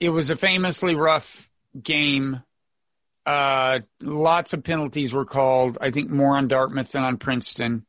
[0.00, 2.42] it was a famously rough game.
[3.24, 5.78] Uh, lots of penalties were called.
[5.80, 7.86] I think more on Dartmouth than on Princeton.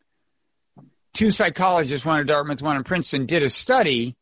[1.14, 4.16] Two psychologists, one at Dartmouth, one at Princeton, did a study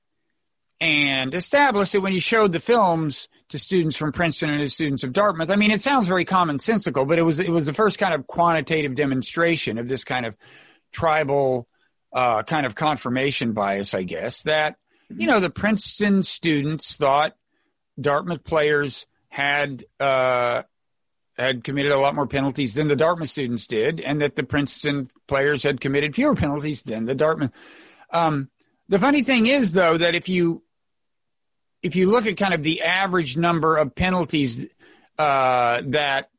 [0.81, 5.03] and established that when you showed the films to students from Princeton and to students
[5.03, 7.97] of Dartmouth, I mean, it sounds very commonsensical, but it was it was the first
[7.97, 10.35] kind of quantitative demonstration of this kind of
[10.91, 11.67] tribal
[12.13, 14.41] uh, kind of confirmation bias, I guess.
[14.43, 14.75] That
[15.09, 17.35] you know the Princeton students thought
[17.99, 20.63] Dartmouth players had uh,
[21.37, 25.09] had committed a lot more penalties than the Dartmouth students did, and that the Princeton
[25.27, 27.51] players had committed fewer penalties than the Dartmouth.
[28.11, 28.49] Um,
[28.87, 30.63] the funny thing is, though, that if you
[31.81, 34.65] if you look at kind of the average number of penalties
[35.17, 36.29] uh, that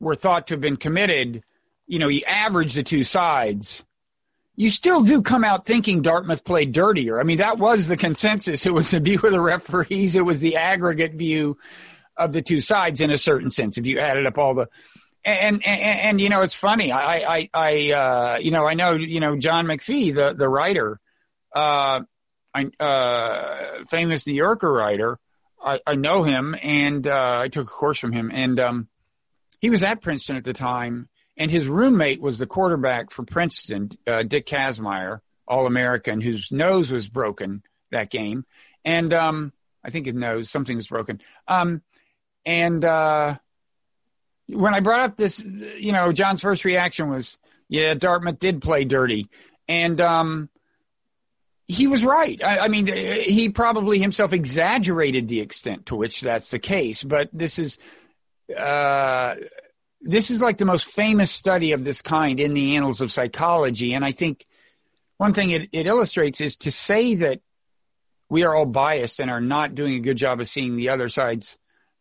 [0.00, 1.42] were thought to have been committed,
[1.86, 3.84] you know, you average the two sides.
[4.56, 7.20] You still do come out thinking Dartmouth played dirtier.
[7.20, 8.64] I mean, that was the consensus.
[8.64, 10.14] It was the view of the referees.
[10.14, 11.58] It was the aggregate view
[12.16, 13.76] of the two sides in a certain sense.
[13.76, 14.68] If you added up all the,
[15.24, 16.90] and, and, and you know, it's funny.
[16.90, 21.00] I, I, I, uh, you know, I know, you know, John McPhee, the, the writer,
[21.54, 22.00] uh,
[22.54, 25.18] I, uh, famous New Yorker writer.
[25.62, 28.88] I, I know him, and uh, I took a course from him, and um,
[29.60, 33.90] he was at Princeton at the time, and his roommate was the quarterback for Princeton,
[34.06, 38.44] uh, Dick Kazmaier, All American, whose nose was broken that game,
[38.84, 39.52] and um,
[39.84, 41.20] I think his nose something was broken.
[41.46, 41.82] Um,
[42.44, 43.36] and uh,
[44.46, 48.84] when I brought up this, you know, John's first reaction was, "Yeah, Dartmouth did play
[48.84, 49.28] dirty,"
[49.68, 50.48] and um,
[51.68, 52.42] he was right.
[52.42, 57.28] I, I, mean, he probably himself exaggerated the extent to which that's the case, but
[57.32, 57.78] this is,
[58.56, 59.34] uh,
[60.06, 63.94] this is like the most famous study of this kind in the annals of psychology.
[63.94, 64.46] And I think
[65.16, 67.40] one thing it, it illustrates is to say that
[68.28, 71.08] we are all biased and are not doing a good job of seeing the other
[71.08, 71.56] side's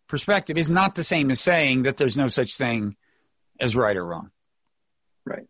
[0.08, 2.96] perspective is not the same as saying that there's no such thing
[3.60, 4.32] as right or wrong.
[5.26, 5.48] Right.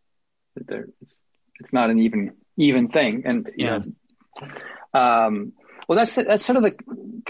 [0.56, 1.24] There, it's,
[1.60, 3.80] it's not an even even thing, and yeah.
[3.80, 4.48] Know,
[4.94, 5.54] um,
[5.88, 6.76] well, that's that's sort of the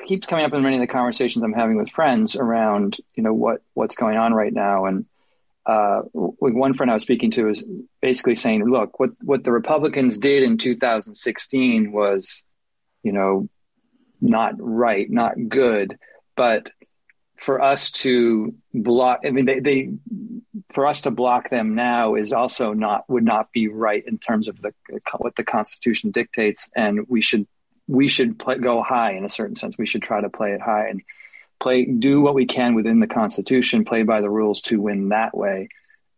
[0.05, 3.33] keeps coming up in many of the conversations I'm having with friends around you know
[3.33, 5.05] what what's going on right now, and
[5.65, 7.63] uh, one friend I was speaking to was
[8.01, 12.43] basically saying, look, what what the Republicans did in 2016 was,
[13.03, 13.49] you know,
[14.21, 15.97] not right, not good,
[16.35, 16.69] but
[17.37, 19.89] for us to block, I mean, they, they
[20.69, 24.47] for us to block them now is also not would not be right in terms
[24.47, 24.73] of the
[25.17, 27.47] what the Constitution dictates, and we should
[27.87, 29.77] we should play, go high in a certain sense.
[29.77, 30.87] We should try to play it high.
[30.89, 31.01] And
[31.59, 35.35] play do what we can within the Constitution, play by the rules to win that
[35.35, 35.69] way,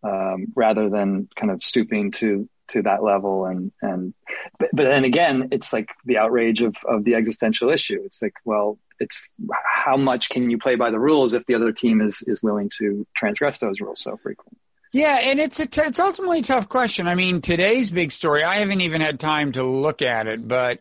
[0.04, 4.14] um, rather than kind of stooping to to that level and and
[4.60, 8.34] but, but then again it's like the outrage of of the existential issue it's like
[8.44, 9.26] well it's
[9.64, 12.70] how much can you play by the rules if the other team is is willing
[12.78, 14.60] to transgress those rules so frequently
[14.94, 17.08] yeah, and it's a t- it's ultimately a tough question.
[17.08, 18.44] I mean, today's big story.
[18.44, 20.80] I haven't even had time to look at it, but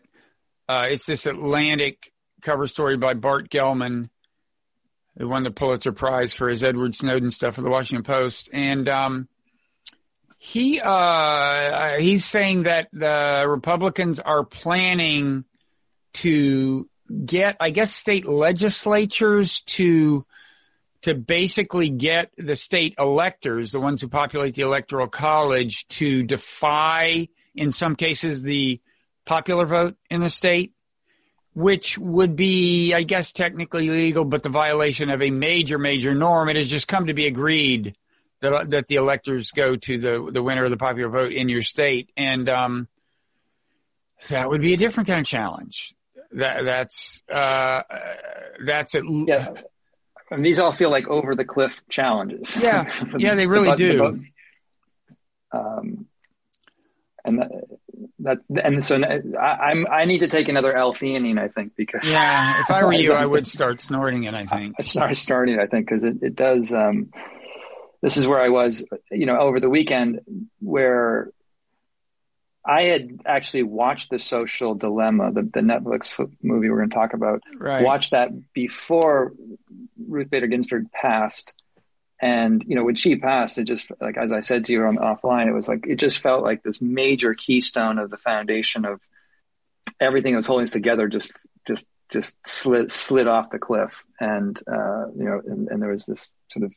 [0.69, 4.09] uh, it's this Atlantic cover story by Bart Gellman,
[5.17, 8.87] who won the Pulitzer Prize for his Edward Snowden stuff for the Washington Post, and
[8.87, 9.27] um,
[10.37, 15.45] he uh, he's saying that the Republicans are planning
[16.13, 16.89] to
[17.25, 20.25] get, I guess, state legislatures to
[21.03, 27.29] to basically get the state electors, the ones who populate the electoral college, to defy,
[27.55, 28.81] in some cases, the
[29.25, 30.73] popular vote in the state,
[31.57, 36.49] which would be, I guess, technically legal, but the violation of a major, major norm.
[36.49, 37.95] It has just come to be agreed
[38.41, 41.63] that that the electors go to the the winner of the popular vote in your
[41.63, 42.87] state, and um,
[44.29, 45.95] that would be a different kind of challenge.
[46.33, 47.81] That that's uh,
[48.63, 49.03] that's it.
[49.07, 49.53] Yeah.
[50.29, 52.55] And these all feel like over the cliff challenges.
[52.55, 53.97] Yeah, yeah, they really the, do.
[55.51, 56.05] The, um,
[57.25, 57.76] and that,
[58.27, 59.01] that, and so
[59.39, 62.93] I, am I need to take another L-theanine, I think, because yeah, if I were
[62.93, 64.33] you, I would start snorting it.
[64.33, 66.71] I think I start starting, I think, because it, it does.
[66.71, 67.11] Um,
[68.01, 70.21] this is where I was, you know, over the weekend
[70.59, 71.31] where
[72.67, 77.13] I had actually watched the social dilemma, the, the Netflix movie we're going to talk
[77.13, 77.83] about, right.
[77.83, 79.33] watched that before
[79.97, 81.53] Ruth Bader Ginsburg passed.
[82.19, 84.97] And, you know, when she passed, it just, like, as I said to you on
[84.97, 88.99] offline, it was like, it just felt like this major keystone of the foundation of
[89.99, 91.33] everything that was holding us together just,
[91.67, 94.03] just, just slid, slid off the cliff.
[94.19, 96.73] And, uh, you know, and, and there was this sort of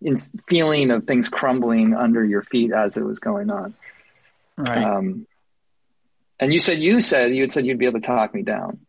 [0.00, 3.74] in- feeling of things crumbling under your feet as it was going on.
[4.56, 4.82] Right.
[4.82, 5.26] Um,
[6.38, 8.80] and you said you said you had said you'd be able to talk me down.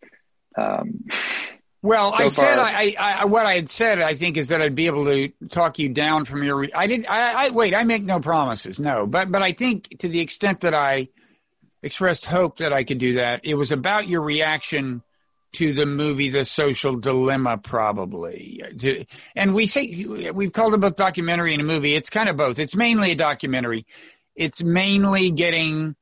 [0.57, 1.05] Um,
[1.81, 4.01] well, so I far, said I, I, what I had said.
[4.01, 6.67] I think is that I'd be able to talk you down from your.
[6.75, 7.05] I did.
[7.05, 7.73] I, I wait.
[7.73, 8.79] I make no promises.
[8.79, 11.09] No, but but I think to the extent that I
[11.83, 15.03] expressed hope that I could do that, it was about your reaction
[15.53, 18.61] to the movie The Social Dilemma, probably.
[19.35, 21.95] And we say we've called it both documentary and a movie.
[21.95, 22.59] It's kind of both.
[22.59, 23.85] It's mainly a documentary.
[24.35, 25.95] It's mainly getting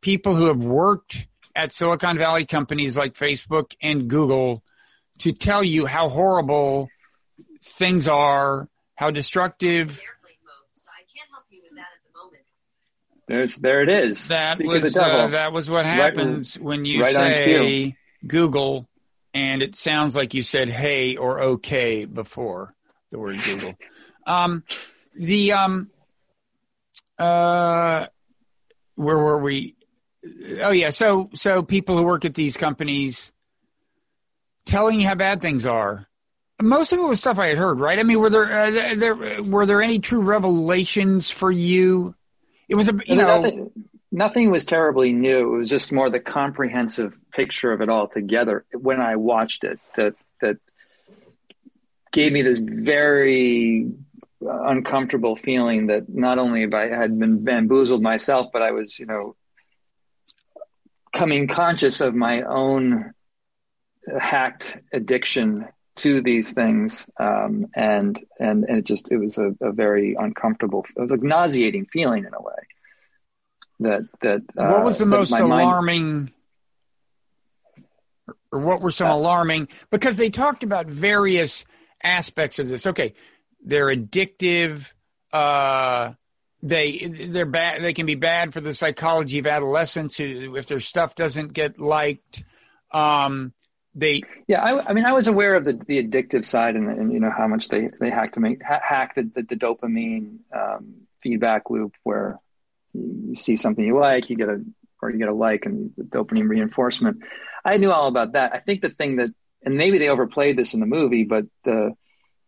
[0.00, 4.62] people who have worked at Silicon Valley companies like Facebook and Google
[5.22, 6.88] to tell you how horrible
[7.62, 10.02] things are, how destructive.
[13.28, 14.28] There's there it is.
[14.28, 18.88] That Speak was uh, that was what happens right, when you right say Google
[19.32, 22.74] and it sounds like you said hey or okay before
[23.10, 23.74] the word Google.
[24.24, 24.62] Um,
[25.16, 25.90] the um,
[27.18, 28.06] uh,
[28.94, 29.74] where were we?
[30.60, 33.31] Oh yeah, so so people who work at these companies
[34.66, 36.06] telling you how bad things are.
[36.60, 37.98] Most of it was stuff I had heard, right?
[37.98, 42.14] I mean, were there uh, there were there any true revelations for you?
[42.68, 43.40] It was a you know.
[43.40, 43.70] Nothing,
[44.12, 45.54] nothing was terribly new.
[45.54, 49.80] It was just more the comprehensive picture of it all together when I watched it
[49.96, 50.58] that that
[52.12, 53.90] gave me this very
[54.40, 59.36] uncomfortable feeling that not only I had been bamboozled myself, but I was, you know,
[61.14, 63.12] coming conscious of my own
[64.18, 69.72] hacked addiction to these things, um, and and and it just it was a, a
[69.72, 72.54] very uncomfortable, it was a nauseating feeling in a way
[73.80, 76.32] that that uh, what was the most alarming mind...
[78.50, 81.64] or what were some uh, alarming because they talked about various
[82.02, 83.12] aspects of this okay
[83.64, 84.92] they're addictive.
[85.32, 86.12] Uh,
[86.62, 87.82] they they're bad.
[87.82, 91.80] They can be bad for the psychology of adolescents who, if their stuff doesn't get
[91.80, 92.44] liked.
[92.92, 93.52] Um,
[93.94, 94.62] they yeah.
[94.62, 97.30] I, I, mean, I was aware of the, the addictive side and, and you know
[97.30, 101.70] how much they they hack to make ha- hack the, the, the dopamine um, feedback
[101.70, 102.38] loop where
[102.94, 104.62] you see something you like, you get a
[105.00, 107.22] or you get a like and the dopamine reinforcement.
[107.64, 108.54] I knew all about that.
[108.54, 109.30] I think the thing that
[109.64, 111.92] and maybe they overplayed this in the movie, but the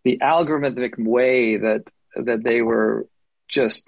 [0.05, 3.07] the algorithmic way that that they were
[3.49, 3.85] just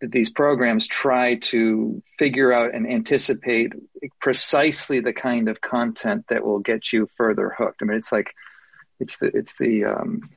[0.00, 3.72] these programs try to figure out and anticipate
[4.20, 7.82] precisely the kind of content that will get you further hooked.
[7.82, 8.32] I mean, it's like
[9.00, 10.30] it's the it's the um,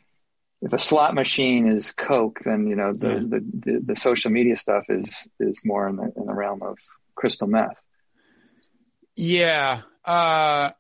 [0.62, 3.20] if a slot machine is coke, then you know the, yeah.
[3.20, 6.78] the, the, the social media stuff is is more in the in the realm of
[7.16, 7.80] crystal meth.
[9.16, 9.82] Yeah.
[10.06, 10.72] Uh,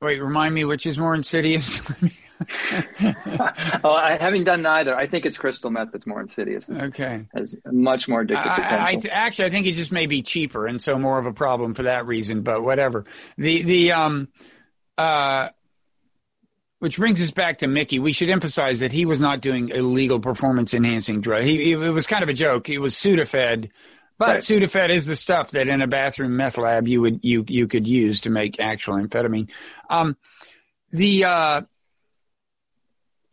[0.00, 1.80] wait, remind me which is more insidious.
[3.84, 4.96] oh, I haven't done neither.
[4.96, 6.68] I think it's crystal meth that's more insidious.
[6.68, 10.22] It's, okay, has much more addictive I, I, actually, I think it just may be
[10.22, 12.42] cheaper, and so more of a problem for that reason.
[12.42, 13.04] But whatever.
[13.36, 14.28] The the um
[14.96, 15.48] uh.
[16.78, 17.98] Which brings us back to Mickey.
[17.98, 21.42] We should emphasize that he was not doing illegal performance enhancing drug.
[21.42, 22.70] He, he, it was kind of a joke.
[22.70, 23.68] It was Sudafed,
[24.16, 24.38] but right.
[24.38, 27.86] Sudafed is the stuff that in a bathroom meth lab you would you you could
[27.86, 29.50] use to make actual amphetamine.
[29.90, 30.16] Um,
[30.90, 31.62] the uh,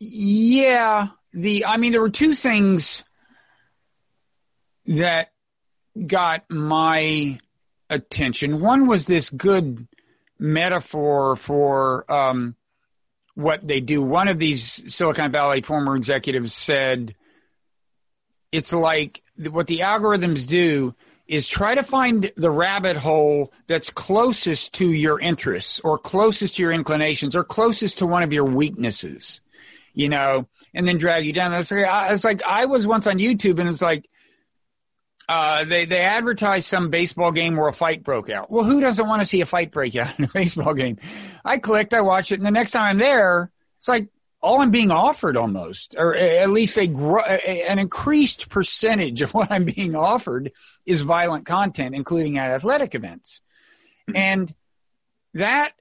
[0.00, 3.04] yeah, the I mean there were two things
[4.86, 5.32] that
[6.06, 7.38] got my
[7.90, 8.60] attention.
[8.60, 9.88] One was this good
[10.38, 12.54] metaphor for um,
[13.34, 14.00] what they do.
[14.00, 17.16] One of these Silicon Valley former executives said,
[18.52, 20.94] "It's like what the algorithms do."
[21.26, 26.62] is try to find the rabbit hole that's closest to your interests or closest to
[26.62, 29.42] your inclinations or closest to one of your weaknesses
[29.98, 31.52] you know, and then drag you down.
[31.52, 34.08] It's like, it's like I was once on YouTube and it's like,
[35.28, 38.48] uh, they, they advertised some baseball game where a fight broke out.
[38.48, 40.98] Well, who doesn't want to see a fight break out in a baseball game?
[41.44, 44.08] I clicked, I watched it, and the next time I'm there, it's like
[44.40, 49.50] all I'm being offered almost, or at least a, a an increased percentage of what
[49.50, 50.52] I'm being offered
[50.86, 53.40] is violent content, including at athletic events.
[54.08, 54.16] Mm-hmm.
[54.16, 54.54] And
[55.34, 55.72] that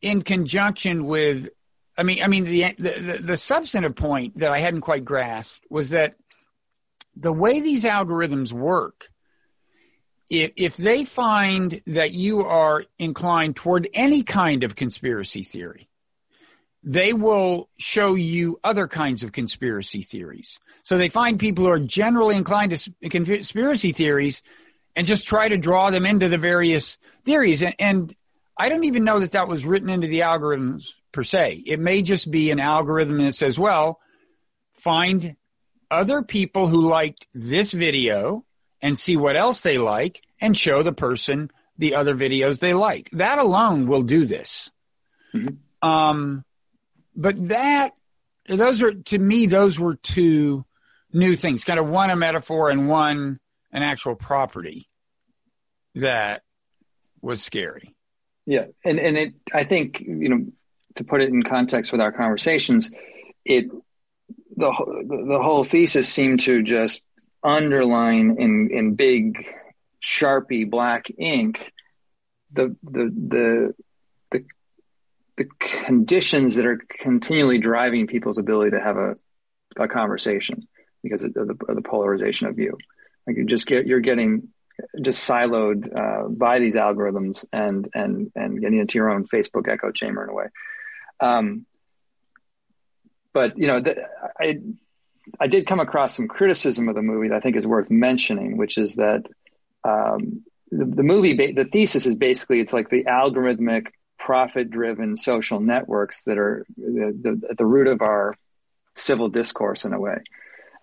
[0.00, 1.48] in conjunction with
[1.96, 5.90] I mean, I mean, the, the, the substantive point that I hadn't quite grasped was
[5.90, 6.16] that
[7.14, 9.10] the way these algorithms work,
[10.28, 15.88] if, if they find that you are inclined toward any kind of conspiracy theory,
[16.82, 20.58] they will show you other kinds of conspiracy theories.
[20.82, 24.42] So they find people who are generally inclined to conspiracy theories
[24.96, 27.62] and just try to draw them into the various theories.
[27.62, 28.14] And, and
[28.58, 31.62] I don't even know that that was written into the algorithms per se.
[31.64, 34.00] It may just be an algorithm that says, well,
[34.74, 35.36] find
[35.90, 38.44] other people who liked this video
[38.82, 43.08] and see what else they like and show the person the other videos they like.
[43.12, 44.70] That alone will do this.
[45.32, 45.88] Mm-hmm.
[45.88, 46.44] Um,
[47.16, 47.92] but that,
[48.48, 50.64] those are, to me, those were two
[51.12, 53.38] new things, kind of one a metaphor and one
[53.72, 54.88] an actual property
[55.94, 56.42] that
[57.22, 57.94] was scary.
[58.46, 58.66] Yeah.
[58.84, 60.46] And, and it, I think, you know,
[60.96, 62.90] to put it in context with our conversations,
[63.44, 63.66] it
[64.56, 64.72] the
[65.28, 67.02] the whole thesis seemed to just
[67.42, 69.46] underline in in big
[70.02, 71.72] sharpie black ink
[72.52, 73.74] the the the
[74.30, 74.44] the
[75.36, 75.44] the
[75.84, 79.16] conditions that are continually driving people's ability to have a
[79.76, 80.68] a conversation
[81.02, 82.78] because of the, of the polarization of view.
[83.26, 84.48] Like you just get you're getting
[85.00, 89.90] just siloed uh, by these algorithms and and and getting into your own Facebook echo
[89.90, 90.46] chamber in a way.
[91.20, 91.66] Um,
[93.32, 93.82] but you know,
[94.38, 94.58] I
[95.40, 98.56] I did come across some criticism of the movie that I think is worth mentioning,
[98.56, 99.24] which is that
[99.82, 106.24] um, the, the, movie, the thesis is basically it's like the algorithmic, profit-driven social networks
[106.24, 108.34] that are the, the, at the root of our
[108.94, 110.18] civil discourse in a way.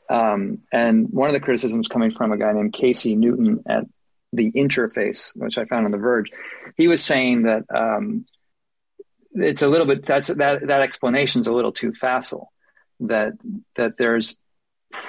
[0.10, 3.86] Um, and one of the criticisms coming from a guy named Casey Newton at
[4.34, 6.32] the Interface, which I found on The Verge,
[6.76, 8.26] he was saying that um,
[9.34, 12.52] it's a little bit that's that that explanation is a little too facile.
[13.02, 13.34] That
[13.76, 14.38] that there's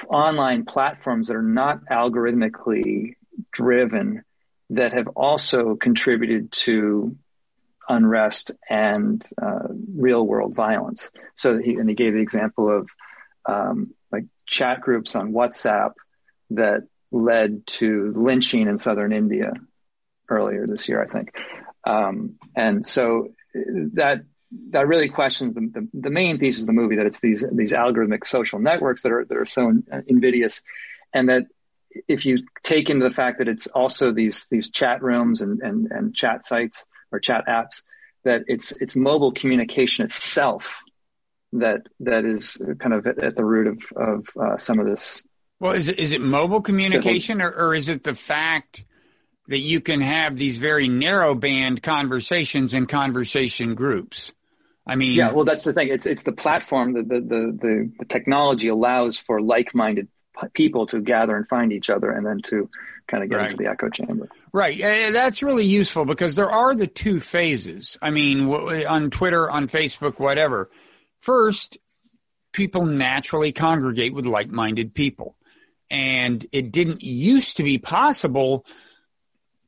[0.08, 3.16] online platforms that are not algorithmically
[3.52, 4.22] driven
[4.70, 7.16] that have also contributed to
[7.88, 11.10] unrest and uh, real world violence.
[11.34, 12.88] So he and he gave the example of
[13.46, 15.92] um, like chat groups on WhatsApp
[16.50, 19.52] that led to lynching in southern India
[20.28, 21.34] earlier this year, I think.
[21.84, 23.34] Um, and so
[23.94, 24.22] that
[24.70, 27.72] that really questions the, the, the, main thesis of the movie that it's these these
[27.72, 29.72] algorithmic social networks that are that are so
[30.06, 30.62] invidious,
[31.14, 31.44] and that
[32.08, 35.90] if you take into the fact that it's also these these chat rooms and, and,
[35.90, 37.82] and chat sites or chat apps,
[38.24, 40.82] that it's it's mobile communication itself
[41.52, 45.22] that that is kind of at, the root of of uh, some of this.
[45.60, 48.84] Well, is it is it mobile communication or, or is it the fact
[49.48, 54.32] that you can have these very narrow band conversations and conversation groups?
[54.86, 55.32] I mean, yeah.
[55.32, 55.88] Well, that's the thing.
[55.88, 60.08] It's it's the platform that the the the, the technology allows for like minded
[60.54, 62.68] people to gather and find each other and then to
[63.06, 63.44] kind of get right.
[63.44, 64.28] into the echo chamber.
[64.52, 64.78] Right.
[65.12, 67.96] That's really useful because there are the two phases.
[68.02, 70.70] I mean, on Twitter, on Facebook, whatever.
[71.20, 71.78] First,
[72.52, 75.36] people naturally congregate with like minded people.
[75.90, 78.64] And it didn't used to be possible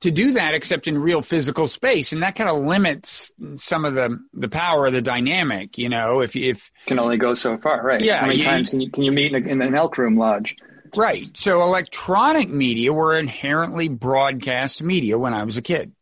[0.01, 2.13] to do that except in real physical space.
[2.13, 6.21] And that kind of limits some of the, the power of the dynamic, you know,
[6.21, 8.01] if, if can only go so far, right?
[8.01, 8.21] Yeah.
[8.21, 10.19] How many you, times can you, can you meet in, a, in an elk room
[10.19, 10.57] lodge?
[10.95, 11.35] Right.
[11.37, 15.93] So electronic media were inherently broadcast media when I was a kid.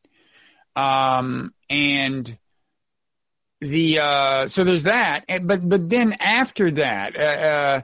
[0.74, 2.38] Um, and
[3.60, 5.24] the, uh, so there's that.
[5.42, 7.82] But, but then after that, uh, uh,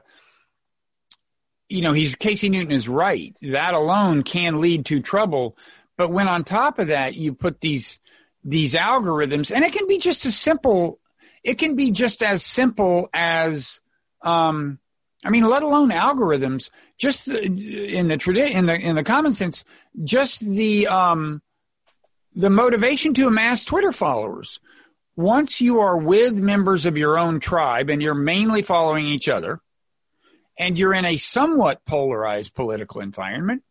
[1.69, 3.35] you know, he's, Casey Newton is right.
[3.41, 5.55] That alone can lead to trouble.
[5.99, 7.99] But when on top of that, you put these,
[8.45, 10.97] these algorithms, and it can be just as simple,
[11.43, 13.81] it can be just as simple as,
[14.21, 14.79] um,
[15.25, 16.69] I mean, let alone algorithms.
[16.97, 19.65] Just in the tradi- in the in the common sense,
[20.01, 21.41] just the um,
[22.33, 24.61] the motivation to amass Twitter followers.
[25.17, 29.59] Once you are with members of your own tribe and you're mainly following each other,
[30.57, 33.63] and you're in a somewhat polarized political environment,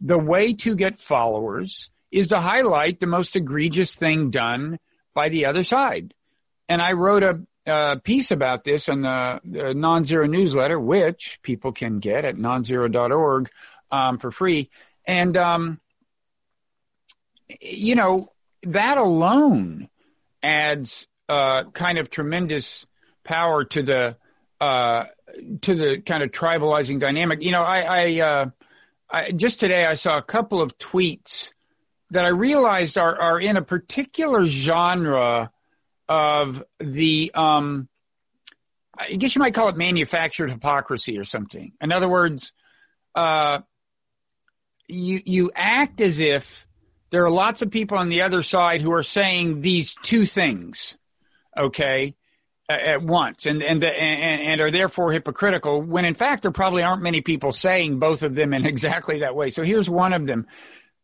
[0.00, 4.78] the way to get followers is to highlight the most egregious thing done
[5.14, 6.14] by the other side.
[6.68, 11.72] And I wrote a uh, piece about this in the, the non-zero newsletter, which people
[11.72, 13.50] can get at nonzero.org
[13.90, 14.70] um, for free.
[15.04, 15.80] And, um,
[17.60, 18.32] you know,
[18.62, 19.88] that alone
[20.42, 22.86] adds uh, kind of tremendous
[23.24, 24.16] power to the
[24.60, 25.04] uh,
[25.62, 27.42] to the kind of tribalizing dynamic.
[27.42, 28.50] You know, I, I, uh,
[29.12, 31.52] I, just today I saw a couple of tweets
[32.10, 35.50] that I realized are are in a particular genre
[36.08, 37.88] of the, um,
[38.98, 41.72] I guess you might call it manufactured hypocrisy or something.
[41.80, 42.52] In other words,
[43.14, 43.60] uh,
[44.88, 46.66] you you act as if
[47.10, 50.96] there are lots of people on the other side who are saying these two things,
[51.56, 52.14] okay,
[52.72, 55.82] at once, and and and, and are therefore hypocritical.
[55.82, 59.34] When in fact there probably aren't many people saying both of them in exactly that
[59.34, 59.50] way.
[59.50, 60.46] So here's one of them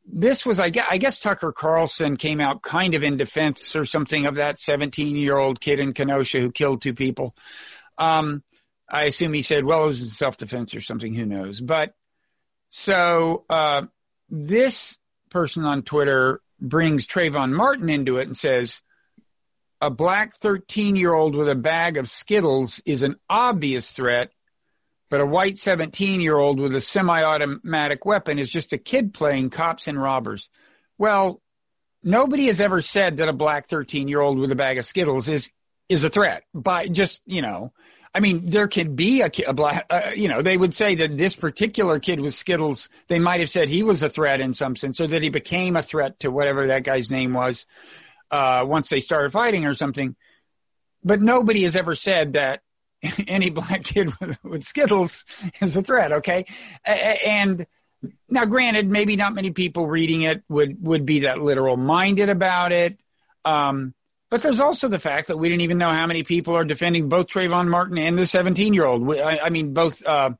[0.07, 3.85] this was, I guess, I guess Tucker Carlson came out kind of in defense or
[3.85, 7.35] something of that 17 year old kid in Kenosha who killed two people.
[7.99, 8.43] Um,
[8.89, 11.13] I assume he said, well, it was self defense or something.
[11.15, 11.61] Who knows?
[11.61, 11.95] But
[12.69, 13.83] so, uh,
[14.29, 14.97] this
[15.31, 18.81] person on Twitter brings Trayvon Martin into it and says,
[19.81, 24.31] a black 13 year old with a bag of Skittles is an obvious threat
[25.09, 29.15] but a white 17 year old with a semi automatic weapon is just a kid
[29.15, 30.49] playing cops and robbers.
[30.99, 31.41] Well,
[32.03, 35.29] nobody has ever said that a black 13 year old with a bag of Skittles
[35.29, 35.51] is,
[35.89, 37.73] is a threat by just, you know,
[38.15, 41.19] I mean, there can be a, a black, uh, you know, they would say that
[41.19, 44.75] this particular kid with Skittles, they might have said he was a threat in some
[44.75, 47.67] sense, or that he became a threat to whatever that guy's name was,
[48.31, 50.17] uh, once they started fighting or something.
[51.05, 52.63] But nobody has ever said that
[53.29, 55.25] any black kid with, with, Skittles
[55.61, 56.13] is a threat.
[56.13, 56.47] Okay,
[56.85, 57.67] and
[58.29, 62.73] now, granted, maybe not many people reading it would would be that literal minded about
[62.73, 62.99] it.
[63.45, 63.95] Um,
[64.29, 67.09] but there's also the fact that we didn't even know how many people are defending
[67.09, 69.09] both Trayvon Martin and the 17 year old.
[69.17, 70.31] I, I, mean, both uh,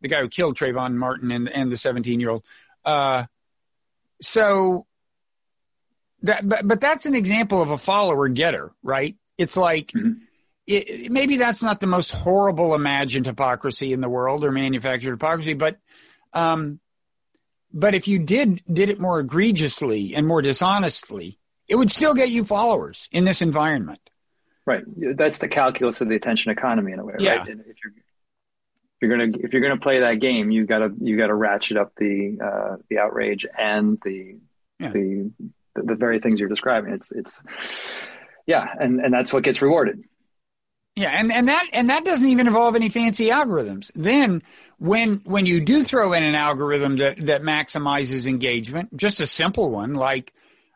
[0.00, 2.44] the guy who killed Trayvon Martin and, and the 17 year old.
[2.84, 3.24] Uh,
[4.22, 4.86] so
[6.24, 9.16] that, but, but that's an example of a follower getter, right?
[9.38, 9.88] It's like.
[9.88, 10.24] Mm-hmm
[10.66, 15.54] it, maybe that's not the most horrible imagined hypocrisy in the world or manufactured hypocrisy,
[15.54, 15.76] but
[16.32, 16.80] um,
[17.72, 22.30] but if you did did it more egregiously and more dishonestly, it would still get
[22.30, 24.00] you followers in this environment.
[24.66, 24.84] Right.
[25.16, 27.14] That's the calculus of the attention economy in a way.
[27.18, 27.34] Yeah.
[27.34, 27.48] Right.
[27.48, 31.34] If you're if you're gonna if you're gonna play that game, you gotta you gotta
[31.34, 34.38] ratchet up the uh, the outrage and the,
[34.78, 34.90] yeah.
[34.90, 35.30] the
[35.74, 36.92] the the very things you're describing.
[36.92, 37.42] It's it's
[38.46, 40.04] yeah, and and that's what gets rewarded.
[40.96, 43.90] Yeah, and, and that and that doesn't even involve any fancy algorithms.
[43.94, 44.42] Then
[44.78, 49.70] when when you do throw in an algorithm that, that maximizes engagement, just a simple
[49.70, 50.32] one like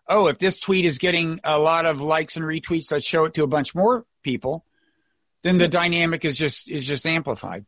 [0.09, 3.35] oh, if this tweet is getting a lot of likes and retweets, let's show it
[3.35, 4.65] to a bunch more people.
[5.45, 7.65] Then the dynamic is just is just amplified.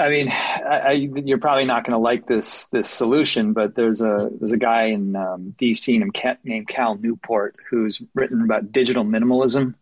[0.00, 4.00] I mean, I, I, you're probably not going to like this this solution, but there's
[4.00, 9.04] a there's a guy in um, DC named, named Cal Newport who's written about digital
[9.04, 9.74] minimalism,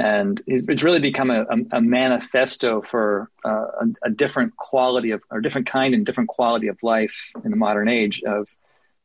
[0.00, 5.22] and it's really become a, a, a manifesto for uh, a, a, different quality of
[5.30, 8.22] or different kind and different quality of life in the modern age.
[8.26, 8.48] Of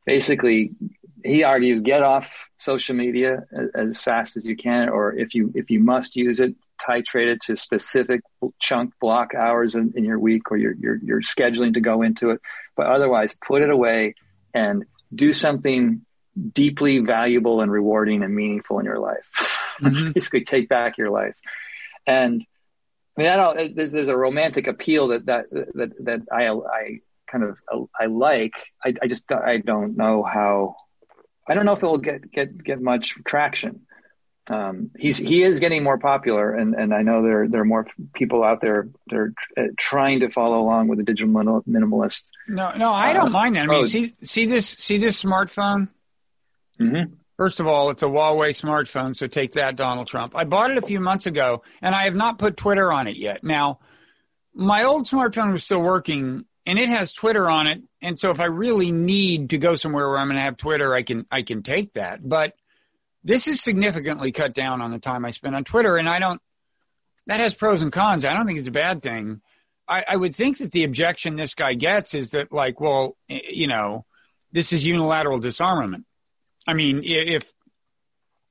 [0.05, 0.71] basically,
[1.23, 5.51] he argues get off social media as, as fast as you can, or if you
[5.55, 8.21] if you must use it, titrate it to specific
[8.59, 12.29] chunk block hours in, in your week or your, your, your scheduling to go into
[12.31, 12.41] it.
[12.75, 14.15] But otherwise, put it away
[14.53, 16.05] and do something
[16.51, 19.29] deeply valuable and rewarding and meaningful in your life.
[19.81, 20.11] Mm-hmm.
[20.13, 21.35] Basically, take back your life.
[22.05, 22.45] And
[23.17, 26.99] I mean, I don't, there's, there's a romantic appeal that, that, that, that I, I
[27.29, 27.57] kind of,
[27.99, 28.53] I like.
[28.83, 30.75] I, I just, I don't know how,
[31.47, 33.87] I don't know if it will get, get, get much traction
[34.49, 37.87] um, he's he is getting more popular, and, and I know there there are more
[38.13, 42.29] people out there that are uh, trying to follow along with the digital minimalist.
[42.47, 43.63] No, no, I don't uh, mind that.
[43.63, 45.89] I mean, see see this see this smartphone.
[46.79, 47.13] Mm-hmm.
[47.37, 50.35] First of all, it's a Huawei smartphone, so take that, Donald Trump.
[50.35, 53.17] I bought it a few months ago, and I have not put Twitter on it
[53.17, 53.43] yet.
[53.43, 53.79] Now,
[54.55, 58.39] my old smartphone was still working, and it has Twitter on it, and so if
[58.39, 61.41] I really need to go somewhere where I'm going to have Twitter, I can I
[61.41, 62.53] can take that, but
[63.23, 66.41] this is significantly cut down on the time I spend on Twitter, and I don't.
[67.25, 68.23] That has pros and cons.
[68.23, 69.41] I don't think it's a bad thing.
[69.87, 73.41] I, I would think that the objection this guy gets is that, like, well, eh,
[73.49, 74.05] you know,
[74.51, 76.05] this is unilateral disarmament.
[76.65, 77.51] I mean, if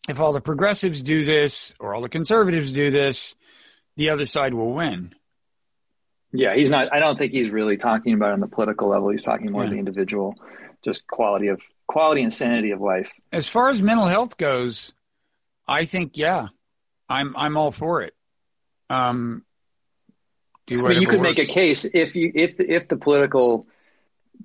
[0.08, 3.34] if all the progressives do this or all the conservatives do this,
[3.96, 5.14] the other side will win.
[6.36, 6.92] Yeah, he's not.
[6.92, 9.08] I don't think he's really talking about on the political level.
[9.08, 9.70] He's talking more yeah.
[9.70, 10.34] the individual,
[10.84, 13.10] just quality of quality and sanity of life.
[13.32, 14.92] As far as mental health goes,
[15.66, 16.48] I think yeah,
[17.08, 18.14] I'm I'm all for it.
[18.90, 19.44] Um,
[20.66, 21.38] do I mean, you could works.
[21.38, 23.66] make a case if you if if the political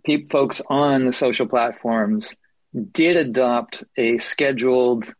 [0.05, 2.35] pe- folks on the social platforms
[2.91, 5.13] did adopt a scheduled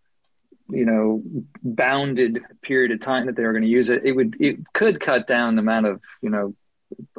[0.69, 1.22] you know
[1.61, 5.01] bounded period of time that they were going to use it it would it could
[5.01, 6.55] cut down the amount of you know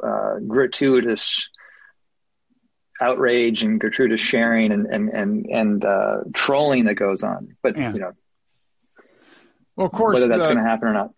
[0.01, 1.49] uh, gratuitous
[3.01, 7.55] outrage and gratuitous sharing and and and, and uh, trolling that goes on.
[7.61, 7.93] But yeah.
[7.93, 8.11] you know,
[9.75, 11.11] well, of course, whether that's going to happen or not.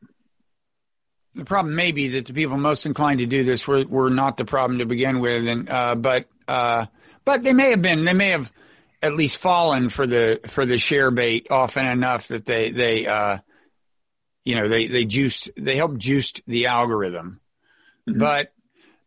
[1.36, 4.38] The problem may be that the people most inclined to do this were, were not
[4.38, 6.86] the problem to begin with, and uh, but uh,
[7.26, 8.52] but they may have been they may have
[9.02, 13.38] at least fallen for the for the share bait often enough that they they uh,
[14.46, 17.42] you know they they juiced they helped juiced the algorithm,
[18.08, 18.20] mm-hmm.
[18.20, 18.52] but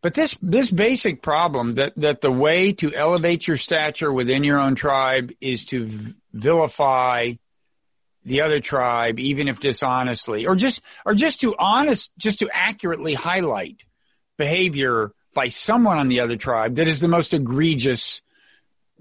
[0.01, 4.59] but this this basic problem that that the way to elevate your stature within your
[4.59, 5.89] own tribe is to
[6.33, 7.33] vilify
[8.25, 13.13] the other tribe, even if dishonestly, or just or just to honest, just to accurately
[13.13, 13.77] highlight
[14.37, 18.21] behavior by someone on the other tribe that is the most egregious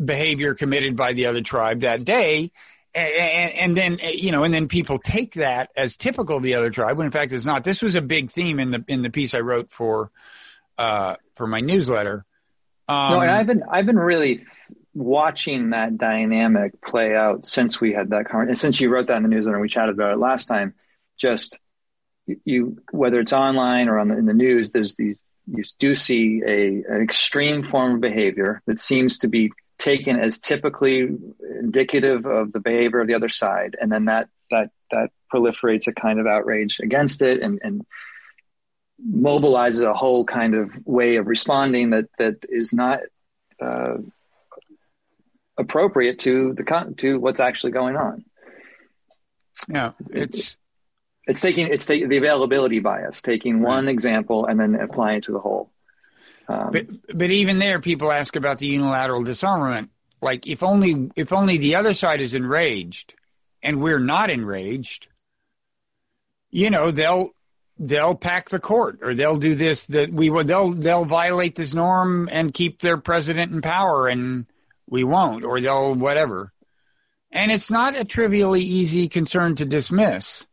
[0.03, 2.51] behavior committed by the other tribe that day.
[2.99, 6.71] And, and, then you know, and then people take that as typical of the other
[6.71, 7.65] tribe, when in fact it's not.
[7.65, 10.11] This was a big theme in the in the piece I wrote for
[10.77, 12.25] uh, for my newsletter.
[12.89, 14.45] Um, no, and I've been I've been really
[14.95, 18.57] watching that dynamic play out since we had that conversation.
[18.57, 20.75] Since you wrote that in the newsletter, we chatted about it last time.
[21.19, 21.59] Just
[22.45, 26.43] you, whether it's online or on the, in the news, there's these you do see
[26.45, 31.09] a an extreme form of behavior that seems to be taken as typically
[31.61, 35.93] indicative of the behavior of the other side, and then that that that proliferates a
[35.93, 37.87] kind of outrage against it, and and
[39.01, 43.01] mobilizes a whole kind of way of responding that that is not
[43.61, 43.95] uh,
[45.57, 48.25] appropriate to the con- to what's actually going on.
[49.69, 50.57] Yeah, it's
[51.27, 55.33] it's taking it's taking the availability bias, taking one example and then applying it to
[55.33, 55.71] the whole.
[56.49, 59.91] Um, but but even there, people ask about the unilateral disarmament.
[60.21, 63.15] Like if only if only the other side is enraged,
[63.63, 65.09] and we're not enraged,
[66.51, 67.31] you know they'll
[67.79, 71.75] they'll pack the court or they'll do this that we will they'll they'll violate this
[71.75, 74.47] norm and keep their president in power and
[74.89, 76.53] we won't or they'll whatever
[77.31, 80.45] and it's not a trivially easy concern to dismiss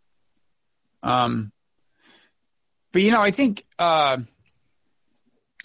[1.01, 1.51] um
[2.91, 4.17] but you know i think uh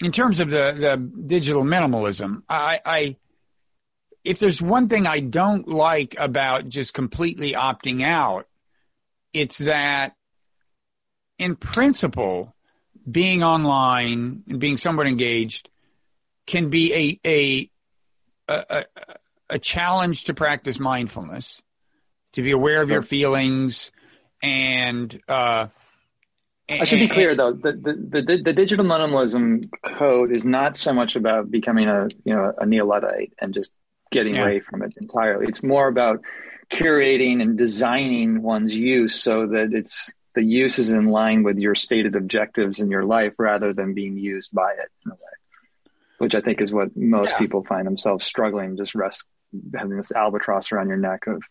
[0.03, 0.96] in terms of the the
[1.26, 3.16] digital minimalism i i
[4.24, 8.46] if there's one thing i don't like about just completely opting out
[9.32, 10.14] it's that
[11.40, 12.55] in principle,
[13.11, 15.70] being online and being somewhat engaged
[16.46, 17.70] can be a, a,
[18.46, 18.84] a, a,
[19.48, 21.62] a challenge to practice mindfulness,
[22.34, 23.90] to be aware of your feelings,
[24.42, 25.68] and uh,
[26.70, 30.92] I should be clear though, the, the, the, the, digital minimalism code is not so
[30.92, 33.70] much about becoming a, you know, a neo-Luddite and just
[34.12, 34.42] getting yeah.
[34.42, 35.46] away from it entirely.
[35.46, 36.22] It's more about
[36.70, 41.74] curating and designing one's use so that it's the use is in line with your
[41.74, 46.36] stated objectives in your life rather than being used by it in a way, which
[46.36, 47.38] I think is what most yeah.
[47.38, 49.24] people find themselves struggling, just rest,
[49.74, 51.42] having this albatross around your neck of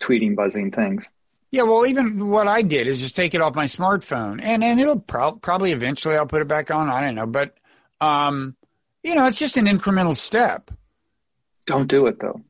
[0.00, 1.10] tweeting, buzzing things.
[1.52, 4.80] Yeah, well, even what I did is just take it off my smartphone, and and
[4.80, 6.88] it'll pro- probably eventually I'll put it back on.
[6.88, 7.58] I don't know, but
[8.00, 8.56] um,
[9.02, 10.70] you know, it's just an incremental step.
[11.66, 12.40] Don't do it though.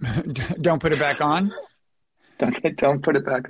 [0.60, 1.52] don't put it back on.
[2.38, 3.46] don't don't put it back.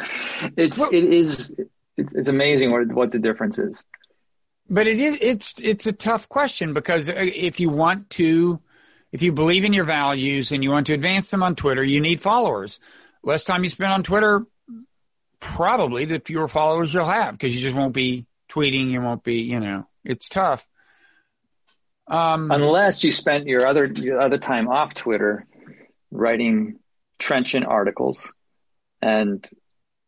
[0.57, 1.53] It's well, it is
[1.97, 3.83] it's, it's amazing what what the difference is.
[4.71, 8.61] But it is it's it's a tough question because uh, if you want to,
[9.11, 12.01] if you believe in your values and you want to advance them on Twitter, you
[12.01, 12.79] need followers.
[13.25, 14.47] Less time you spend on Twitter,
[15.45, 18.89] probably the fewer followers you'll have because you just won't be tweeting.
[18.89, 20.67] You won't be, you know, it's tough.
[22.09, 25.47] Um, Unless you spent your other your other time off Twitter
[26.11, 26.79] writing
[27.19, 28.33] trenchant articles
[29.01, 29.49] and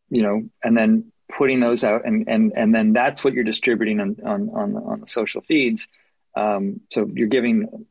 [0.09, 3.99] you know and then putting those out and and and then that's what you're distributing
[3.99, 5.87] on on on, on the social feeds
[6.35, 7.85] um, so you're giving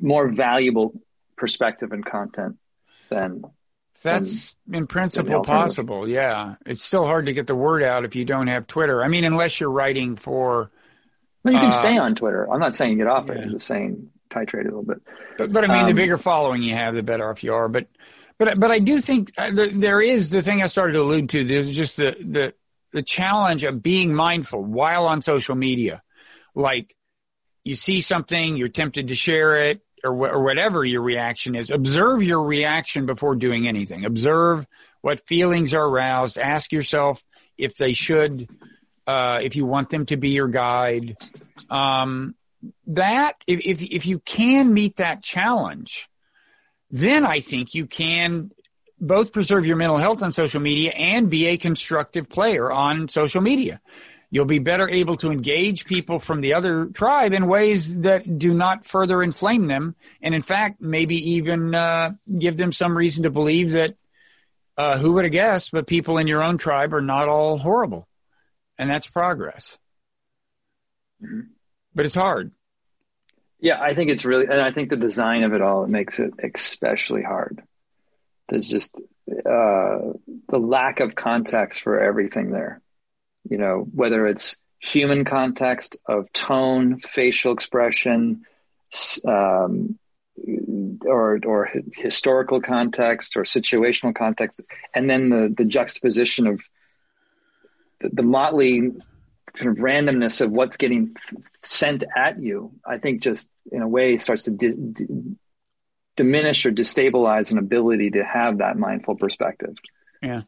[0.00, 0.92] more valuable
[1.36, 2.56] perspective and content
[3.08, 3.44] than
[4.02, 6.08] that's in principle possible.
[6.08, 6.56] Yeah.
[6.66, 9.02] It's still hard to get the word out if you don't have Twitter.
[9.02, 10.70] I mean, unless you're writing for.
[11.44, 12.50] Well, you can uh, stay on Twitter.
[12.50, 13.34] I'm not saying get off yeah.
[13.34, 13.40] it.
[13.42, 15.02] I'm just saying titrate a little bit.
[15.38, 17.68] But, but I mean, um, the bigger following you have, the better off you are.
[17.68, 17.88] But,
[18.38, 21.44] but, but I do think uh, there is the thing I started to allude to.
[21.44, 22.54] There's just the, the,
[22.92, 26.02] the challenge of being mindful while on social media.
[26.54, 26.96] Like
[27.64, 31.70] you see something, you're tempted to share it or, wh- or whatever your reaction is,
[31.70, 34.04] observe your reaction before doing anything.
[34.04, 34.66] Observe
[35.00, 36.38] what feelings are aroused.
[36.38, 37.24] Ask yourself
[37.58, 38.48] if they should,
[39.06, 41.16] uh, if you want them to be your guide.
[41.70, 42.34] Um,
[42.86, 46.08] that if, if if you can meet that challenge,
[46.90, 48.52] then I think you can
[49.00, 53.40] both preserve your mental health on social media and be a constructive player on social
[53.40, 53.80] media.
[54.32, 58.54] You'll be better able to engage people from the other tribe in ways that do
[58.54, 59.94] not further inflame them.
[60.22, 63.94] And in fact, maybe even uh, give them some reason to believe that
[64.78, 68.08] uh, who would have guessed, but people in your own tribe are not all horrible.
[68.78, 69.76] And that's progress.
[71.94, 72.52] But it's hard.
[73.60, 76.18] Yeah, I think it's really, and I think the design of it all it makes
[76.18, 77.62] it especially hard.
[78.48, 79.98] There's just uh,
[80.48, 82.81] the lack of context for everything there
[83.48, 88.42] you know, whether it's human context of tone, facial expression,
[89.24, 89.98] um,
[91.04, 94.60] or or historical context or situational context,
[94.94, 96.62] and then the the juxtaposition of
[98.00, 98.90] the, the motley
[99.54, 101.14] kind of randomness of what's getting
[101.62, 102.72] sent at you.
[102.86, 105.36] I think just in a way starts to di- di-
[106.16, 109.74] diminish or destabilize an ability to have that mindful perspective.
[110.22, 110.42] Yeah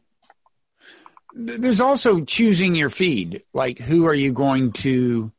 [1.35, 3.43] there's also choosing your feed.
[3.53, 5.31] Like, who are you going to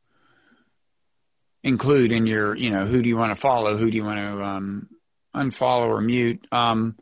[1.63, 3.77] include in your, you know, who do you want to follow?
[3.77, 4.89] Who do you want to um,
[5.35, 6.47] unfollow or mute?
[6.53, 6.97] Um,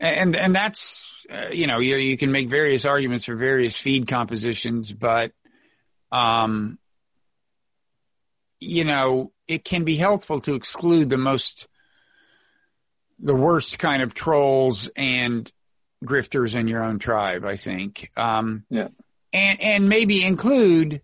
[0.00, 4.06] and and that's uh, you know you you can make various arguments for various feed
[4.06, 5.32] compositions, but
[6.12, 6.78] um,
[8.60, 11.66] you know it can be helpful to exclude the most
[13.18, 15.50] the worst kind of trolls and
[16.04, 17.44] grifters in your own tribe.
[17.44, 18.10] I think.
[18.16, 18.88] Um, yeah.
[19.32, 21.02] And and maybe include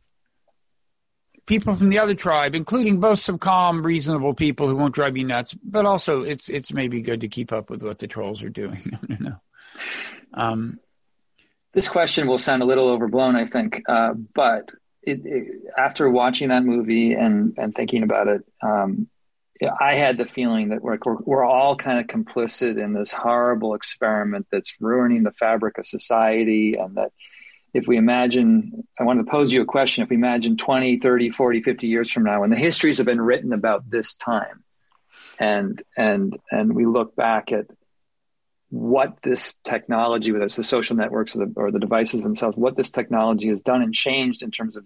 [1.47, 5.25] people from the other tribe, including both some calm, reasonable people who won't drive you
[5.25, 8.49] nuts, but also it's it's maybe good to keep up with what the trolls are
[8.49, 8.99] doing.
[9.03, 9.37] I don't know.
[10.35, 10.81] Um,
[11.73, 14.73] this question will sound a little overblown, I think, uh, but
[15.03, 19.09] it, it, after watching that movie and and thinking about it, um,
[19.69, 24.47] I had the feeling that we're, we're all kind of complicit in this horrible experiment
[24.51, 26.75] that's ruining the fabric of society.
[26.75, 27.13] And that
[27.75, 30.03] if we imagine, I want to pose you a question.
[30.03, 33.21] If we imagine 20, 30, 40, 50 years from now, when the histories have been
[33.21, 34.65] written about this time
[35.39, 37.67] and, and, and we look back at
[38.69, 42.77] what this technology, whether it's the social networks or the, or the devices themselves, what
[42.77, 44.85] this technology has done and changed in terms of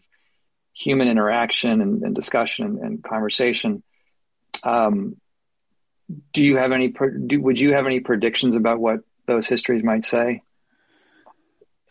[0.74, 3.82] human interaction and, and discussion and, and conversation
[4.64, 5.16] um,
[6.32, 6.88] do you have any?
[6.88, 10.42] Do, would you have any predictions about what those histories might say?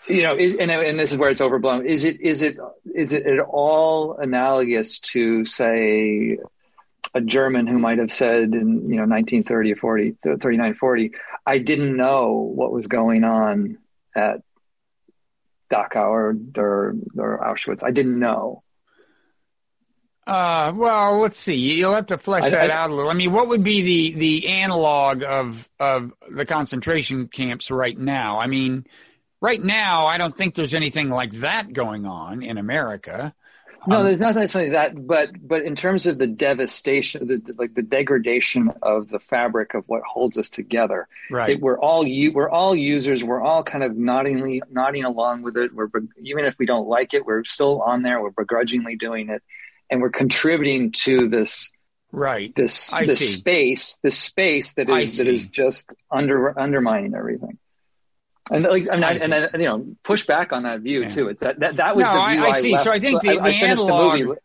[0.07, 1.85] You know, is, and and this is where it's overblown.
[1.85, 6.37] Is it is it is it at all analogous to say
[7.15, 11.11] a German who might have said in you know 1930 or 40, 39, 40,
[11.45, 13.77] I didn't know what was going on
[14.15, 14.41] at
[15.71, 17.83] Dachau or, or, or Auschwitz.
[17.83, 18.63] I didn't know.
[20.27, 21.77] Uh, well, let's see.
[21.77, 23.11] You'll have to flesh I, that I, out a little.
[23.11, 28.39] I mean, what would be the the analog of of the concentration camps right now?
[28.39, 28.87] I mean,
[29.39, 33.35] right now, I don't think there's anything like that going on in America.
[33.87, 37.53] No, um, there's not necessarily that, but but in terms of the devastation, the, the,
[37.53, 41.51] like the degradation of the fabric of what holds us together, right?
[41.51, 43.23] It, we're all we're all users.
[43.23, 45.71] We're all kind of noddingly nodding along with it.
[45.71, 48.19] We're even if we don't like it, we're still on there.
[48.19, 49.43] We're begrudgingly doing it
[49.89, 51.71] and we're contributing to this
[52.11, 52.53] right.
[52.55, 53.25] this I this see.
[53.25, 57.57] space this space that is that is just under undermining everything.
[58.51, 61.09] And like I mean, I and I, you know push back on that view yeah.
[61.09, 61.29] too.
[61.29, 62.71] It's that that, that was no, the view I, I see.
[62.73, 62.83] left.
[62.83, 64.37] so I think the, the analog the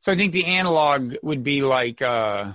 [0.00, 2.52] so I think the analog would be like uh,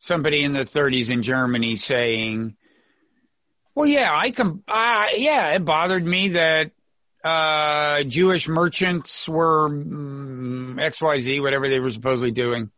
[0.00, 2.56] somebody in the 30s in Germany saying
[3.74, 6.72] well yeah I can uh, yeah it bothered me that
[7.24, 12.70] uh, Jewish merchants were mm, XYZ, whatever they were supposedly doing.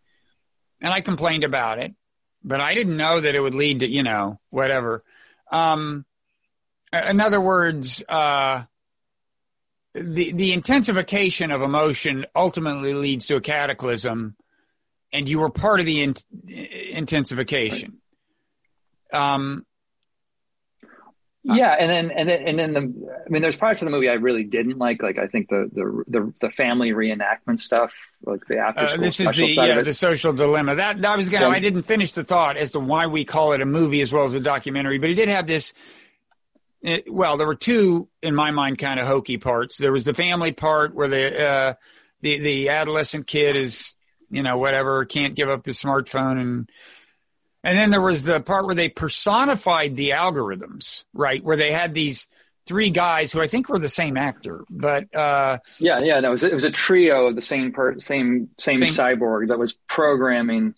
[0.81, 1.95] And I complained about it,
[2.43, 5.05] but I didn't know that it would lead to, you know, whatever.
[5.53, 6.07] Um,
[6.93, 8.65] in other words, uh,
[9.95, 14.37] the, the intensification of emotion ultimately leads to a cataclysm,
[15.13, 16.15] and you were part of the in,
[16.49, 17.99] intensification.
[19.13, 19.67] Um,
[21.43, 24.11] yeah, and then and then and then the I mean, there's parts of the movie
[24.11, 25.03] I really didn't like.
[25.03, 29.01] Like I think the the the, the family reenactment stuff, like the after school.
[29.01, 30.75] Uh, this is the yeah the social dilemma.
[30.75, 31.47] That that was gonna.
[31.47, 31.53] Yeah.
[31.53, 34.25] I didn't finish the thought as to why we call it a movie as well
[34.25, 35.73] as a documentary, but it did have this.
[36.83, 39.79] It, well, there were two in my mind kind of hokey parts.
[39.79, 41.75] There was the family part where the uh,
[42.21, 43.95] the the adolescent kid is
[44.31, 46.71] you know whatever can't give up his smartphone and
[47.63, 51.43] and then there was the part where they personified the algorithms, right?
[51.43, 52.27] Where they had these
[52.67, 56.31] three guys who I think were the same actor, but uh, yeah, yeah, no, it
[56.31, 59.73] was it was a trio of the same per, same, same same cyborg that was
[59.73, 60.75] programming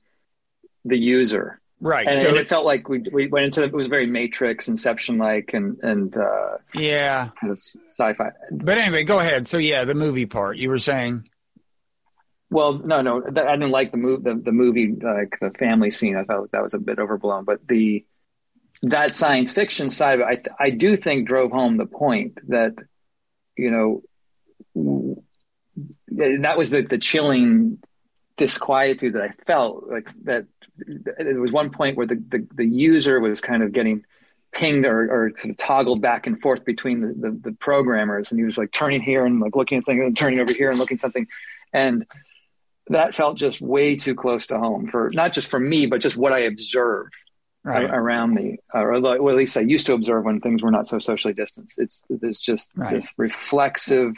[0.84, 2.08] the user, right?
[2.08, 4.68] And, so and it, it, felt like we we went into it was very Matrix,
[4.68, 8.30] Inception like, and and uh, yeah, kind of sci-fi.
[8.50, 9.46] But anyway, go ahead.
[9.46, 11.28] So yeah, the movie part you were saying.
[12.52, 16.16] Well, no, no, I didn't like the move, the, the movie, like the family scene.
[16.16, 18.04] I thought that was a bit overblown, but the,
[18.82, 22.74] that science fiction side I, I do think drove home the point that,
[23.56, 24.02] you
[24.74, 25.22] know,
[26.08, 27.78] that was the, the chilling
[28.36, 30.44] disquietude that I felt like that
[30.76, 34.04] there was one point where the, the, the user was kind of getting
[34.52, 38.38] pinged or, or sort of toggled back and forth between the, the, the, programmers and
[38.38, 40.78] he was like turning here and like looking at things and turning over here and
[40.78, 41.26] looking something.
[41.72, 42.04] And
[42.88, 46.16] that felt just way too close to home for not just for me, but just
[46.16, 47.14] what I observed
[47.64, 47.88] right.
[47.88, 50.98] around me, or well, at least I used to observe when things were not so
[50.98, 51.78] socially distanced.
[51.78, 52.94] It's there's just right.
[52.94, 54.14] this reflexive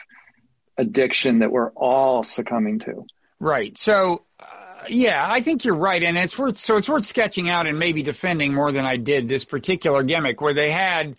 [0.79, 3.05] addiction that we're all succumbing to.
[3.39, 3.77] Right.
[3.77, 4.47] So, uh,
[4.89, 8.03] yeah, I think you're right, and it's worth so it's worth sketching out and maybe
[8.03, 11.17] defending more than I did this particular gimmick where they had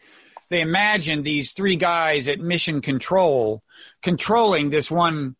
[0.49, 3.63] they imagined these three guys at mission control
[4.01, 5.35] controlling this one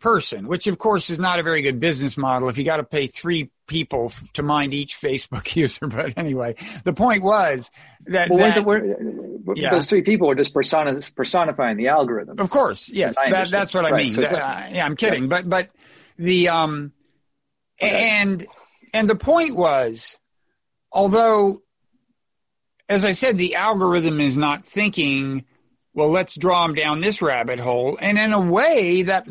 [0.00, 2.84] person, which of course is not a very good business model if you got to
[2.84, 5.86] pay three people to mind each Facebook user.
[5.86, 7.70] But anyway, the point was
[8.06, 9.70] that, well, that yeah.
[9.70, 12.38] those three people are just persona, personifying the algorithm.
[12.38, 14.04] Of course, yes, that, that's what I right.
[14.04, 14.10] mean.
[14.12, 15.28] So uh, yeah, I'm kidding, yeah.
[15.28, 15.70] but but
[16.16, 16.92] the um
[17.80, 18.08] okay.
[18.08, 18.46] and
[18.92, 20.18] and the point was,
[20.90, 21.62] although
[22.88, 25.44] as I said, the algorithm is not thinking
[25.92, 27.98] well, let's draw them down this rabbit hole.
[28.00, 29.26] And in a way, that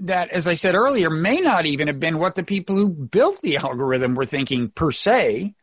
[0.00, 3.40] that, as I said earlier, may not even have been what the people who built
[3.40, 5.54] the algorithm were thinking per se.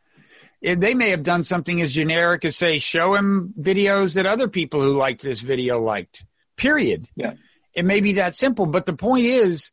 [0.62, 4.82] They may have done something as generic as say, show him videos that other people
[4.82, 6.24] who liked this video liked.
[6.56, 7.08] Period.
[7.16, 7.34] Yeah.
[7.72, 9.70] It may be that simple, but the point is,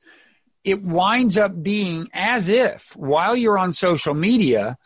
[0.64, 4.78] it winds up being as if while you're on social media,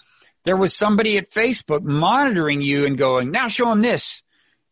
[0.44, 4.24] there was somebody at Facebook monitoring you and going, now show him this.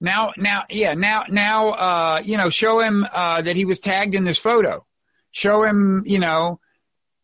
[0.02, 4.16] Now, now, yeah, now, now, uh, you know, show him, uh, that he was tagged
[4.16, 4.86] in this photo.
[5.32, 6.60] Show him, you know,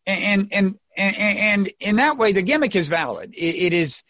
[0.05, 3.33] and, and, and, and in that way, the gimmick is valid.
[3.33, 4.03] it, it is,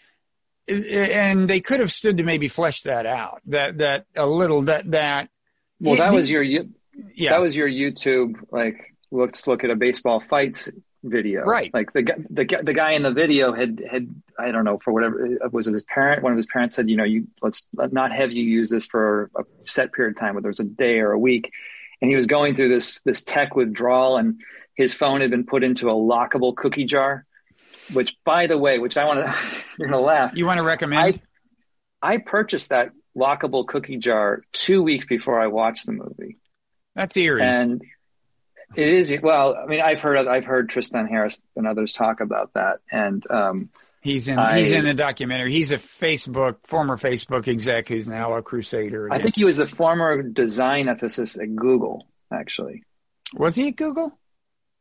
[0.67, 4.89] and they could have stood to maybe flesh that out, that, that a little, that,
[4.91, 5.29] that.
[5.79, 6.63] Well, it, that was your, yeah,
[7.29, 10.69] that was your YouTube, like, let's look at a baseball fights
[11.05, 11.43] video.
[11.43, 11.73] Right.
[11.73, 15.37] Like the the the guy in the video had had I don't know for whatever
[15.51, 18.31] was it his parent one of his parents said you know you let's not have
[18.31, 21.19] you use this for a set period of time whether it's a day or a
[21.19, 21.51] week,
[22.01, 24.41] and he was going through this this tech withdrawal and
[24.75, 27.25] his phone had been put into a lockable cookie jar,
[27.93, 29.35] which, by the way, which I want to,
[29.79, 30.33] you're gonna laugh.
[30.35, 31.21] You want to recommend?
[32.01, 36.37] I, I purchased that lockable cookie jar two weeks before I watched the movie.
[36.93, 37.41] That's eerie.
[37.41, 37.81] And
[38.77, 39.55] it is well.
[39.55, 43.69] I mean, I've heard I've heard Tristan Harris and others talk about that, and um,
[44.01, 45.51] he's in I, he's in the documentary.
[45.51, 49.07] He's a Facebook former Facebook exec who's now a crusader.
[49.07, 49.19] Against...
[49.19, 52.07] I think he was a former design ethicist at Google.
[52.31, 52.83] Actually,
[53.33, 54.17] was he at Google?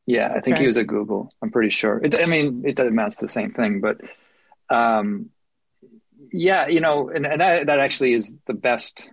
[0.07, 1.32] Yeah, I think he was at Google.
[1.40, 1.99] I'm pretty sure.
[2.03, 4.03] It, I mean, it amounts to the same thing, but
[4.68, 5.30] um,
[6.32, 9.09] yeah, you know, and, and that, that actually is the best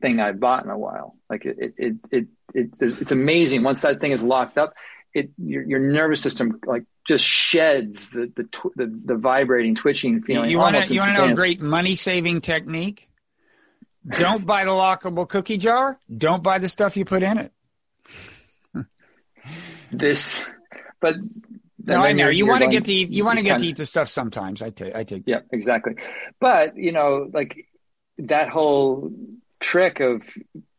[0.00, 1.16] thing I've bought in a while.
[1.28, 3.62] Like it, it, it, it, it it's amazing.
[3.62, 4.74] Once that thing is locked up,
[5.14, 10.22] it your, your nervous system like just sheds the the tw- the, the, vibrating, twitching
[10.22, 10.50] feeling.
[10.50, 13.08] You want to you want to know a great money saving technique?
[14.06, 15.98] Don't buy the lockable cookie jar.
[16.14, 17.52] Don't buy the stuff you put in it.
[19.92, 20.44] this,
[21.00, 21.16] but
[21.84, 23.10] no, I know you want to get to eat.
[23.10, 24.62] You want to get to eat the stuff sometimes.
[24.62, 24.94] I take.
[24.94, 25.24] I take.
[25.26, 25.96] Yeah, exactly.
[26.40, 27.66] But you know, like
[28.18, 29.12] that whole
[29.60, 30.22] trick of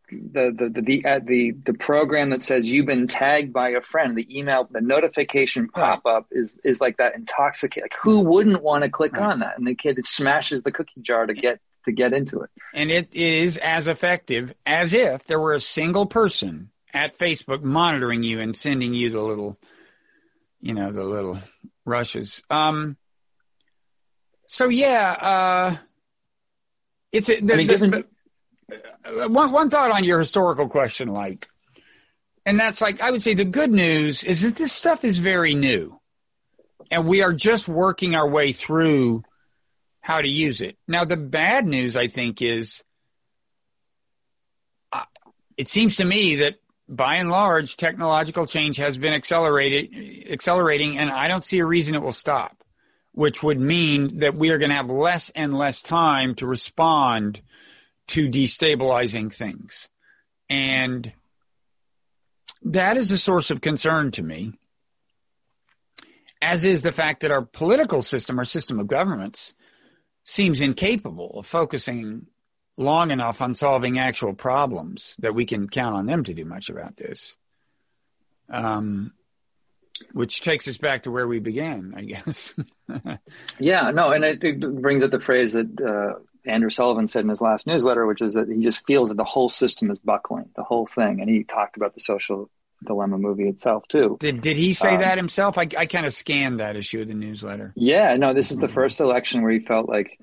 [0.10, 3.82] the the the the, uh, the, the program that says you've been tagged by a
[3.82, 7.84] friend, the email, the notification pop up is is like that intoxicate.
[7.84, 9.57] Like who wouldn't want to click on that?
[9.57, 12.49] And the kid smashes the cookie jar to get to get into it.
[12.74, 18.24] And it is as effective as if there were a single person at Facebook monitoring
[18.24, 19.57] you and sending you the little,
[20.62, 21.39] you know, the little
[21.86, 22.41] rushes.
[22.49, 22.97] Um.
[24.47, 25.78] So yeah, uh,
[27.12, 28.03] it's a, the, I mean, the, given,
[29.28, 31.47] one one thought on your historical question, like,
[32.45, 35.55] and that's like I would say the good news is that this stuff is very
[35.55, 35.99] new,
[36.91, 39.24] and we are just working our way through
[40.01, 40.78] how to use it.
[40.88, 42.84] Now, the bad news I think is,
[44.91, 45.03] uh,
[45.57, 46.55] it seems to me that
[46.88, 51.95] by and large, technological change has been accelerated, accelerating, and I don't see a reason
[51.95, 52.55] it will stop.
[53.11, 57.41] Which would mean that we are going to have less and less time to respond
[58.10, 59.88] to destabilizing things.
[60.49, 61.12] And
[62.64, 64.53] that is a source of concern to me,
[66.41, 69.53] as is the fact that our political system, our system of governments,
[70.24, 72.28] seems incapable of focusing
[72.78, 76.70] long enough on solving actual problems that we can count on them to do much
[76.70, 77.38] about this.
[78.49, 79.14] Um,
[80.14, 82.55] which takes us back to where we began, I guess.
[83.60, 87.29] yeah, no, and it, it, brings up the phrase that uh, Andrew Sullivan said in
[87.29, 90.49] his last newsletter, which is that he just feels that the whole system is buckling,
[90.55, 91.21] the whole thing.
[91.21, 92.49] And he talked about the social
[92.85, 94.17] dilemma movie itself too.
[94.19, 95.57] Did did he say um, that himself?
[95.57, 97.73] I I kind of scanned that issue of the newsletter.
[97.75, 100.17] Yeah, no, this is the first election where he felt like,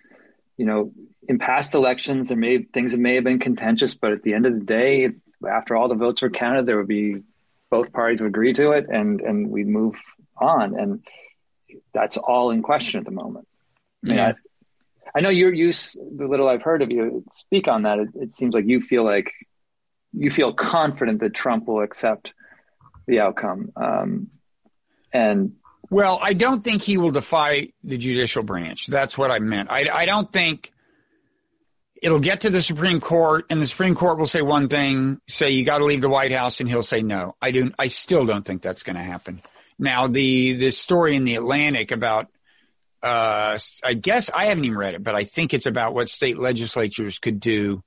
[0.56, 0.92] you know,
[1.28, 4.46] in past elections there may things that may have been contentious, but at the end
[4.46, 5.10] of the day,
[5.48, 7.22] after all the votes were counted, there would be
[7.70, 10.00] both parties would agree to it, and and we move
[10.36, 11.04] on, and
[11.92, 13.46] that's all in question at the moment.
[14.04, 14.32] I mean, yeah.
[15.16, 17.98] I, know you're used the little I've heard of you speak on that.
[17.98, 19.32] It, it, seems like you feel like
[20.12, 22.32] you feel confident that Trump will accept
[23.06, 23.72] the outcome.
[23.76, 24.28] Um,
[25.12, 25.52] and
[25.90, 28.86] well, I don't think he will defy the judicial branch.
[28.86, 29.70] That's what I meant.
[29.70, 30.72] I, I don't think
[32.02, 35.50] it'll get to the Supreme Court and the Supreme Court will say one thing, say
[35.50, 37.36] you got to leave the White House and he'll say no.
[37.40, 39.42] I do I still don't think that's going to happen.
[39.78, 42.28] Now the the story in the Atlantic about
[43.06, 46.38] uh, I guess I haven't even read it, but I think it's about what state
[46.38, 47.84] legislatures could do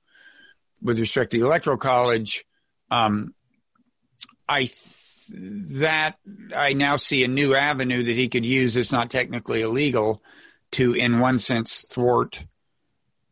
[0.80, 2.46] with respect to the electoral college.
[2.90, 3.34] Um,
[4.48, 4.96] I th-
[5.32, 6.16] that
[6.56, 10.22] I now see a new avenue that he could use that's not technically illegal
[10.72, 12.42] to, in one sense, thwart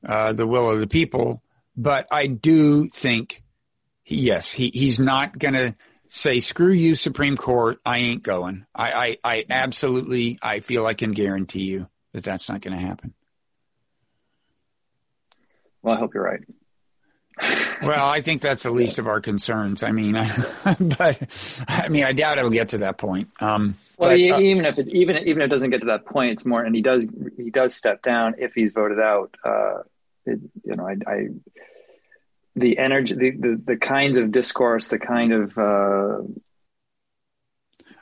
[0.07, 1.43] uh, the will of the people.
[1.75, 3.43] But I do think,
[4.05, 5.75] yes, he, he's not going to
[6.09, 7.79] say, screw you, Supreme Court.
[7.85, 8.67] I ain't going.
[8.75, 12.85] I, I, I absolutely, I feel I can guarantee you that that's not going to
[12.85, 13.15] happen.
[15.83, 16.41] Well, I hope you're right.
[17.83, 19.03] well, I think that's the least yeah.
[19.03, 19.85] of our concerns.
[19.85, 20.15] I mean,
[20.65, 23.29] but I mean, I doubt it'll get to that point.
[23.41, 26.05] Um, well, but, uh, even if it even even if it doesn't get to that
[26.05, 27.07] point, it's more, and he does
[27.37, 29.37] he does step down if he's voted out.
[29.45, 29.83] Uh,
[30.27, 31.29] it, you know, I, I
[32.59, 36.23] the energy, the, the, the kind of discourse, the kind of uh,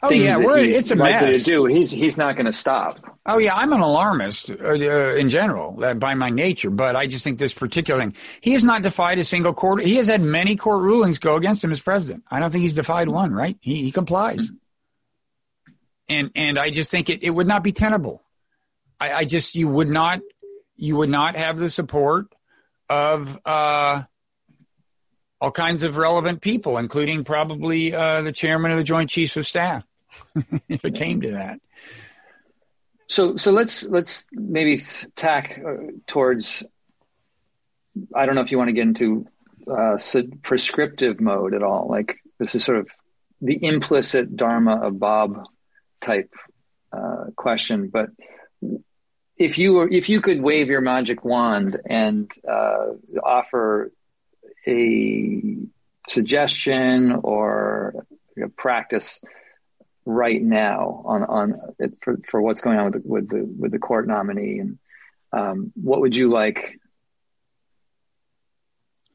[0.02, 1.44] oh yeah, we're, it's a mess.
[1.44, 3.18] To do he's he's not going to stop.
[3.24, 7.07] Oh yeah, I'm an alarmist uh, uh, in general uh, by my nature, but I
[7.07, 8.14] just think this particular thing.
[8.40, 9.82] He has not defied a single court.
[9.82, 12.24] He has had many court rulings go against him as president.
[12.30, 13.32] I don't think he's defied one.
[13.32, 13.57] Right?
[13.61, 14.50] He, he complies,
[16.09, 18.22] and and I just think it, it would not be tenable.
[19.00, 20.20] I, I just you would not
[20.76, 22.26] you would not have the support
[22.88, 24.02] of uh
[25.41, 29.47] all kinds of relevant people, including probably uh, the chairman of the Joint Chiefs of
[29.47, 29.84] Staff,
[30.68, 31.61] if it came to that.
[33.09, 34.82] So, so let's let's maybe
[35.14, 36.64] tack uh, towards.
[38.14, 39.26] I don't know if you want to get into
[39.70, 39.97] uh,
[40.43, 41.89] prescriptive mode at all.
[41.89, 42.89] Like this is sort of
[43.41, 45.47] the implicit dharma of Bob
[46.01, 46.32] type
[46.93, 48.11] uh, question, but
[49.37, 52.87] if you were if you could wave your magic wand and uh,
[53.22, 53.93] offer
[54.67, 55.57] a
[56.09, 58.07] suggestion or
[58.43, 59.21] a practice
[60.05, 61.61] right now on on
[62.01, 64.79] for, for what's going on with the, with the with the court nominee and
[65.33, 66.79] um, what would you like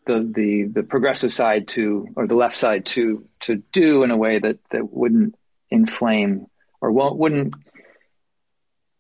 [0.06, 4.18] the the the progressive side to or the left side to to do in a
[4.18, 5.36] way that that wouldn't
[5.70, 6.48] inflame
[6.82, 7.54] or won't wouldn't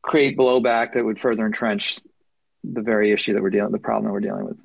[0.02, 1.99] create blowback that would further entrench
[2.64, 4.58] the very issue that we're dealing the problem we're dealing with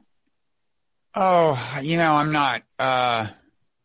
[1.17, 3.27] oh you know i'm not uh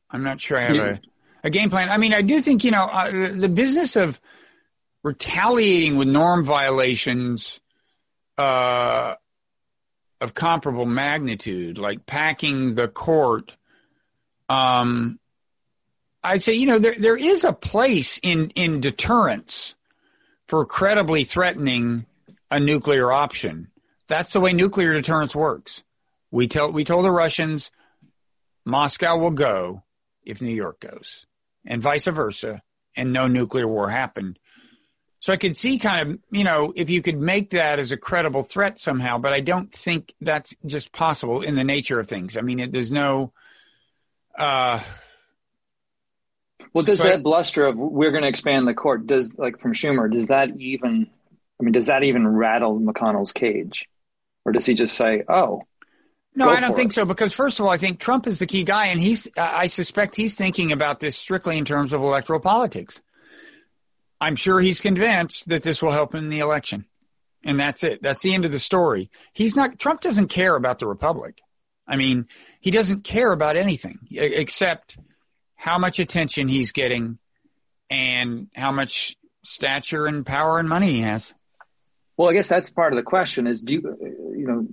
[0.09, 1.01] i'm not sure i have a,
[1.45, 4.19] a game plan i mean i do think you know uh, the, the business of
[5.03, 7.59] retaliating with norm violations
[8.37, 9.15] uh
[10.21, 13.57] of comparable magnitude, like packing the court,
[14.47, 15.19] um,
[16.23, 19.75] I'd say, you know, there, there is a place in, in deterrence
[20.47, 22.05] for credibly threatening
[22.51, 23.69] a nuclear option.
[24.07, 25.83] That's the way nuclear deterrence works.
[26.31, 27.71] We tell, we told the Russians
[28.65, 29.83] Moscow will go
[30.23, 31.25] if New York goes
[31.65, 32.61] and vice versa
[32.95, 34.39] and no nuclear war happened.
[35.19, 37.97] So I could see kind of, you know, if you could make that as a
[37.97, 42.37] credible threat somehow, but I don't think that's just possible in the nature of things.
[42.37, 43.31] I mean, it, there's no,
[44.37, 44.79] uh,
[46.73, 49.59] well, does so that I, bluster of we're going to expand the court, does like
[49.59, 51.07] from Schumer, does that even,
[51.59, 53.87] I mean, does that even rattle McConnell's cage?
[54.43, 55.63] Or does he just say, oh,
[56.35, 56.95] no, I don't think it.
[56.95, 57.05] so.
[57.05, 59.27] Because first of all, I think Trump is the key guy, and he's.
[59.37, 63.01] I suspect he's thinking about this strictly in terms of electoral politics.
[64.21, 66.85] I'm sure he's convinced that this will help him in the election.
[67.43, 68.03] And that's it.
[68.03, 69.09] That's the end of the story.
[69.33, 71.41] He's not, Trump doesn't care about the Republic.
[71.87, 72.27] I mean,
[72.59, 74.97] he doesn't care about anything except
[75.55, 77.17] how much attention he's getting
[77.89, 81.33] and how much stature and power and money he has.
[82.15, 83.97] Well, I guess that's part of the question is do you,
[84.37, 84.67] you know,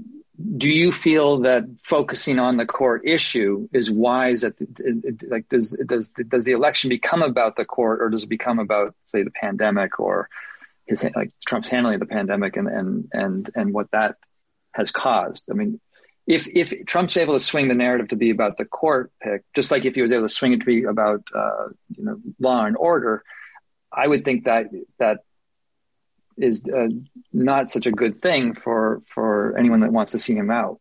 [0.57, 5.71] do you feel that focusing on the court issue is wise at the, like does
[5.85, 9.33] does does the election become about the court or does it become about say the
[9.33, 10.29] pandemic or
[10.87, 14.17] his like Trump's handling of the pandemic and and and and what that
[14.75, 15.45] has caused?
[15.51, 15.81] I mean
[16.27, 19.73] if if Trump's able to swing the narrative to be about the court pick just
[19.73, 22.65] like if he was able to swing it to be about uh, you know law
[22.65, 23.25] and order
[23.93, 24.67] I would think that
[24.99, 25.25] that
[26.39, 26.89] is uh,
[27.33, 30.81] not such a good thing for for anyone that wants to see him out.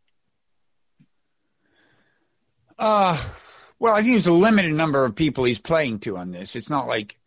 [2.80, 3.22] Uh,
[3.80, 6.56] well, I think there's a limited number of people he's playing to on this.
[6.56, 7.18] It's not like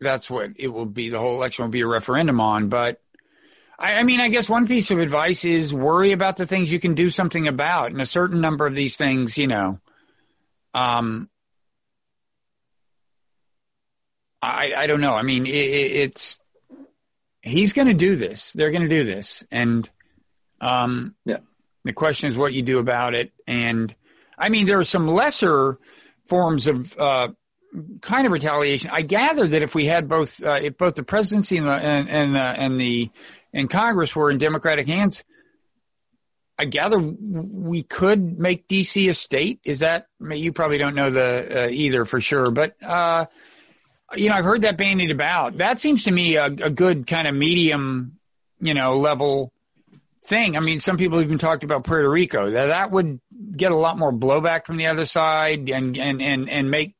[0.00, 1.08] that's what it will be.
[1.08, 2.68] The whole election will be a referendum on.
[2.68, 3.00] But
[3.78, 6.80] I, I mean, I guess one piece of advice is worry about the things you
[6.80, 9.78] can do something about, and a certain number of these things, you know,
[10.74, 11.28] um,
[14.40, 15.14] I, I don't know.
[15.14, 16.38] I mean, it, it's
[17.42, 18.52] he's going to do this.
[18.52, 19.88] They're going to do this, and
[20.60, 21.38] um, yeah.
[21.84, 23.32] The question is what you do about it.
[23.46, 23.94] And
[24.38, 25.78] I mean, there are some lesser
[26.26, 27.28] forms of uh,
[28.00, 28.90] kind of retaliation.
[28.92, 32.08] I gather that if we had both, uh, if both the presidency and the and
[32.08, 33.10] and, uh, and the
[33.52, 35.24] and Congress were in Democratic hands,
[36.58, 39.60] I gather we could make DC a state.
[39.64, 43.26] Is that you probably don't know the uh, either for sure, but uh,
[44.14, 45.58] you know, I've heard that bandied about.
[45.58, 48.18] That seems to me a, a good kind of medium,
[48.60, 49.52] you know, level
[50.24, 50.56] thing.
[50.56, 52.50] I mean, some people even talked about Puerto Rico.
[52.50, 53.20] That that would
[53.56, 56.94] get a lot more blowback from the other side and and and and make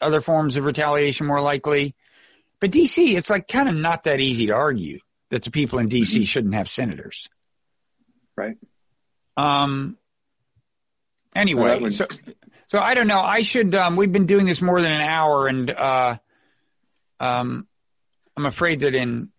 [0.00, 1.94] other forms of retaliation more likely.
[2.60, 5.00] But DC, it's like kind of not that easy to argue
[5.30, 6.22] that the people in DC mm-hmm.
[6.22, 7.28] shouldn't have senators.
[8.36, 8.56] Right.
[9.36, 9.98] Um.
[11.34, 12.06] Anyway, so
[12.66, 13.20] so I don't know.
[13.20, 13.74] I should.
[13.74, 16.16] Um, we've been doing this more than an hour, and uh,
[17.20, 17.66] um,
[18.36, 19.30] I'm afraid that in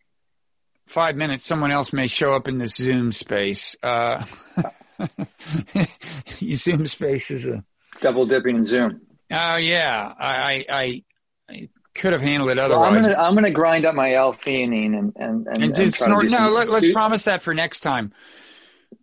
[0.88, 3.76] five minutes someone else may show up in this Zoom space.
[3.84, 4.24] Uh,
[6.56, 7.64] Zoom space is a
[8.00, 9.02] double dipping in Zoom.
[9.32, 11.04] Oh yeah, I, I,
[11.50, 12.92] I could have handled it otherwise.
[12.92, 16.30] Well, I'm gonna I'm gonna grind up my L-theanine and and and, and just snort.
[16.32, 18.14] No, let, us promise that for next time.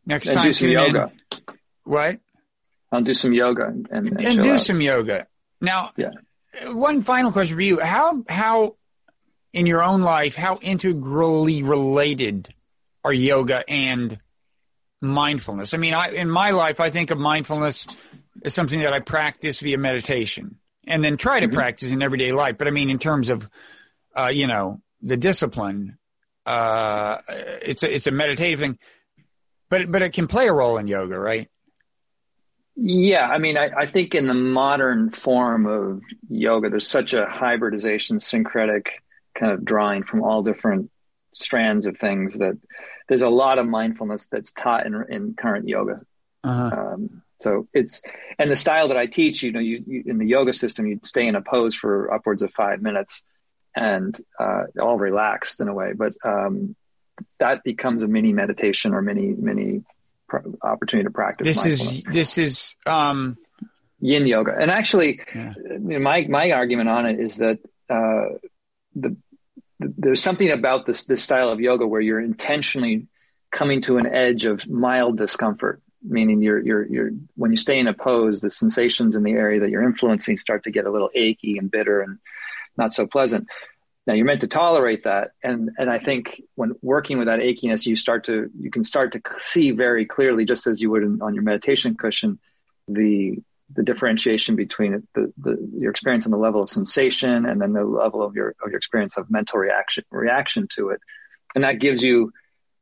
[0.06, 1.12] Next time, do some yoga.
[1.32, 1.38] In.
[1.84, 2.20] What?
[2.94, 4.66] I'll do some yoga and, and, and do out.
[4.66, 5.26] some yoga.
[5.60, 6.10] Now, yeah.
[6.66, 8.76] one final question for you: How how
[9.52, 12.52] in your own life how integrally related
[13.04, 14.18] are yoga and
[15.00, 15.74] mindfulness?
[15.74, 17.86] I mean, I, in my life, I think of mindfulness
[18.44, 21.54] as something that I practice via meditation and then try to Mm-hmm.
[21.54, 22.58] practice in everyday life.
[22.58, 23.48] But I mean, in terms of,
[24.16, 25.98] uh, you know, the discipline,
[26.46, 28.78] uh, it's a, it's a meditative thing,
[29.70, 31.48] but, but it can play a role in yoga, right?
[32.76, 37.24] Yeah, I mean, I, I think in the modern form of yoga, there's such a
[37.26, 39.02] hybridization, syncretic
[39.34, 40.90] kind of drawing from all different
[41.32, 42.58] strands of things that
[43.08, 46.00] there's a lot of mindfulness that's taught in, in current yoga.
[46.42, 46.76] Uh-huh.
[46.76, 48.00] Um, so it's
[48.38, 51.06] and the style that I teach, you know, you, you in the yoga system, you'd
[51.06, 53.22] stay in a pose for upwards of five minutes,
[53.74, 55.92] and uh, all relaxed in a way.
[55.94, 56.74] But um,
[57.38, 59.84] that becomes a mini meditation or mini mini
[60.42, 61.46] pr- opportunity to practice.
[61.46, 63.36] This is, this is, um,
[64.00, 64.54] yin yoga.
[64.58, 65.54] And actually, Yeah.
[65.56, 67.58] you know, my my argument on it is that
[67.88, 68.38] uh,
[68.94, 69.16] the,
[69.80, 73.06] the there's something about this this style of yoga where you're intentionally
[73.50, 75.80] coming to an edge of mild discomfort.
[76.06, 79.60] Meaning, you're you're you're when you stay in a pose, the sensations in the area
[79.60, 82.18] that you're influencing start to get a little achy and bitter and
[82.76, 83.48] not so pleasant.
[84.06, 87.86] Now you're meant to tolerate that, and and I think when working with that achiness,
[87.86, 91.22] you start to you can start to see very clearly, just as you would in,
[91.22, 92.38] on your meditation cushion,
[92.86, 93.38] the
[93.72, 97.82] the differentiation between the, the your experience on the level of sensation and then the
[97.82, 101.00] level of your of your experience of mental reaction reaction to it,
[101.54, 102.30] and that gives you,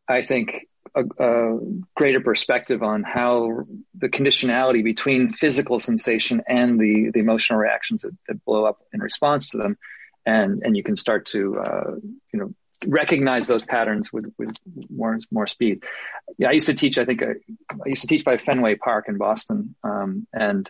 [0.08, 0.66] I think,
[0.96, 1.58] a, a
[1.94, 3.60] greater perspective on how
[3.94, 9.00] the conditionality between physical sensation and the the emotional reactions that, that blow up in
[9.00, 9.78] response to them,
[10.26, 11.94] and and you can start to uh,
[12.32, 12.54] you know
[12.86, 14.56] recognize those patterns with with
[14.90, 15.84] more more speed.
[16.38, 16.98] Yeah, I used to teach.
[16.98, 17.34] I think I,
[17.70, 20.68] I used to teach by Fenway Park in Boston, um, and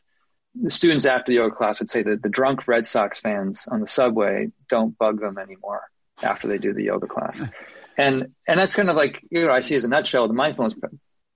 [0.54, 3.80] the students after the yoga class would say that the drunk Red Sox fans on
[3.80, 5.82] the subway don't bug them anymore
[6.22, 7.42] after they do the yoga class,
[7.96, 10.74] and and that's kind of like you know I see as a nutshell the mindfulness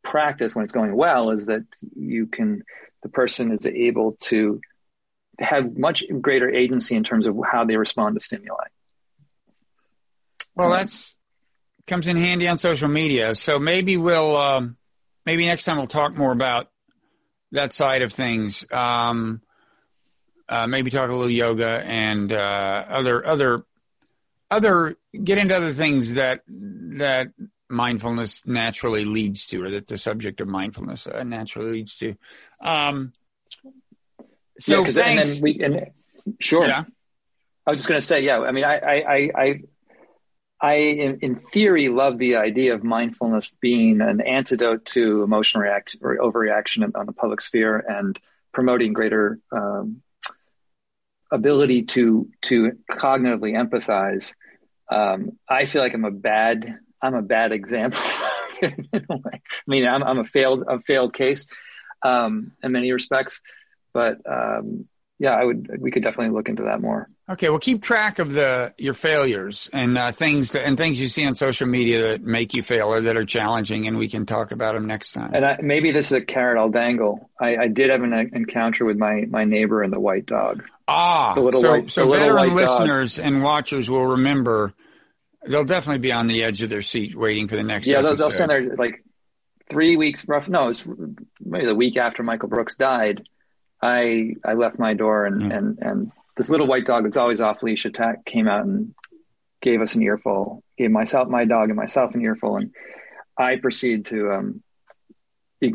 [0.05, 1.65] practice when it's going well is that
[1.97, 2.63] you can
[3.03, 4.61] the person is able to
[5.39, 8.65] have much greater agency in terms of how they respond to stimuli.
[10.55, 11.17] Well, that's
[11.87, 13.35] comes in handy on social media.
[13.35, 14.77] So maybe we'll um,
[15.25, 16.71] maybe next time we'll talk more about
[17.53, 18.67] that side of things.
[18.71, 19.43] Um,
[20.49, 23.65] uh, maybe talk a little yoga and uh, other other
[24.51, 27.33] other get into other things that that
[27.69, 32.15] mindfulness naturally leads to, or that the subject of mindfulness uh, naturally leads to.
[32.61, 33.13] Um,
[34.59, 35.91] so yeah, and then we and
[36.41, 36.67] sure.
[36.67, 36.85] yeah.
[37.67, 38.39] I was just going to say, yeah.
[38.39, 39.61] I mean, I, I, I, I,
[40.61, 46.01] I in, in theory, love the idea of mindfulness being an antidote to emotional reaction
[46.03, 48.19] or overreaction on the public sphere and
[48.53, 50.03] promoting greater um,
[51.31, 54.35] ability to to cognitively empathize.
[54.89, 58.01] Um, I feel like I'm a bad I'm a bad example.
[58.63, 59.33] in a way.
[59.35, 61.47] I mean, I'm, I'm a failed a failed case
[62.03, 63.43] um, in many respects,
[63.97, 64.87] but um,
[65.19, 67.09] yeah, I would we could definitely look into that more.
[67.31, 71.09] Okay, well, keep track of the your failures and uh, things that, and things you
[71.09, 74.27] see on social media that make you fail or that are challenging, and we can
[74.27, 75.31] talk about them next time.
[75.33, 77.31] And I, maybe this is a carrot I'll dangle.
[77.41, 80.63] I, I did have an encounter with my my neighbor and the white dog.
[80.87, 82.57] ah, the little so white- so veteran white dog.
[82.57, 84.75] listeners and watchers will remember.
[85.49, 87.87] They'll definitely be on the edge of their seat waiting for the next.
[87.87, 89.03] Yeah, they'll, they'll send their like
[89.71, 90.49] three weeks rough.
[90.49, 90.87] No, it was
[91.41, 93.27] maybe the week after Michael Brooks died.
[93.83, 95.57] I I left my door and Yeah.
[95.57, 98.95] and and this little white dog that's always off leash attack came out and
[99.63, 100.63] gave us an earful.
[100.79, 102.73] Gave myself my dog and myself an earful, and
[103.39, 104.63] I proceeded to um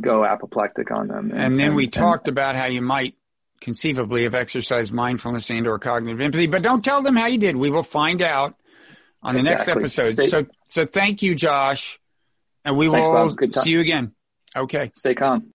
[0.01, 1.31] go apoplectic on them.
[1.33, 3.15] And then we talked about how you might
[3.59, 7.55] conceivably have exercised mindfulness and or cognitive empathy, but don't tell them how you did.
[7.55, 8.55] We will find out
[9.21, 10.11] on the next episode.
[10.13, 11.99] Stay- so so thank you, Josh,
[12.63, 13.37] and we Thanks, will Bob.
[13.37, 13.63] Good talk.
[13.63, 14.13] see you again.
[14.55, 14.91] Okay.
[14.95, 15.47] Stay calm.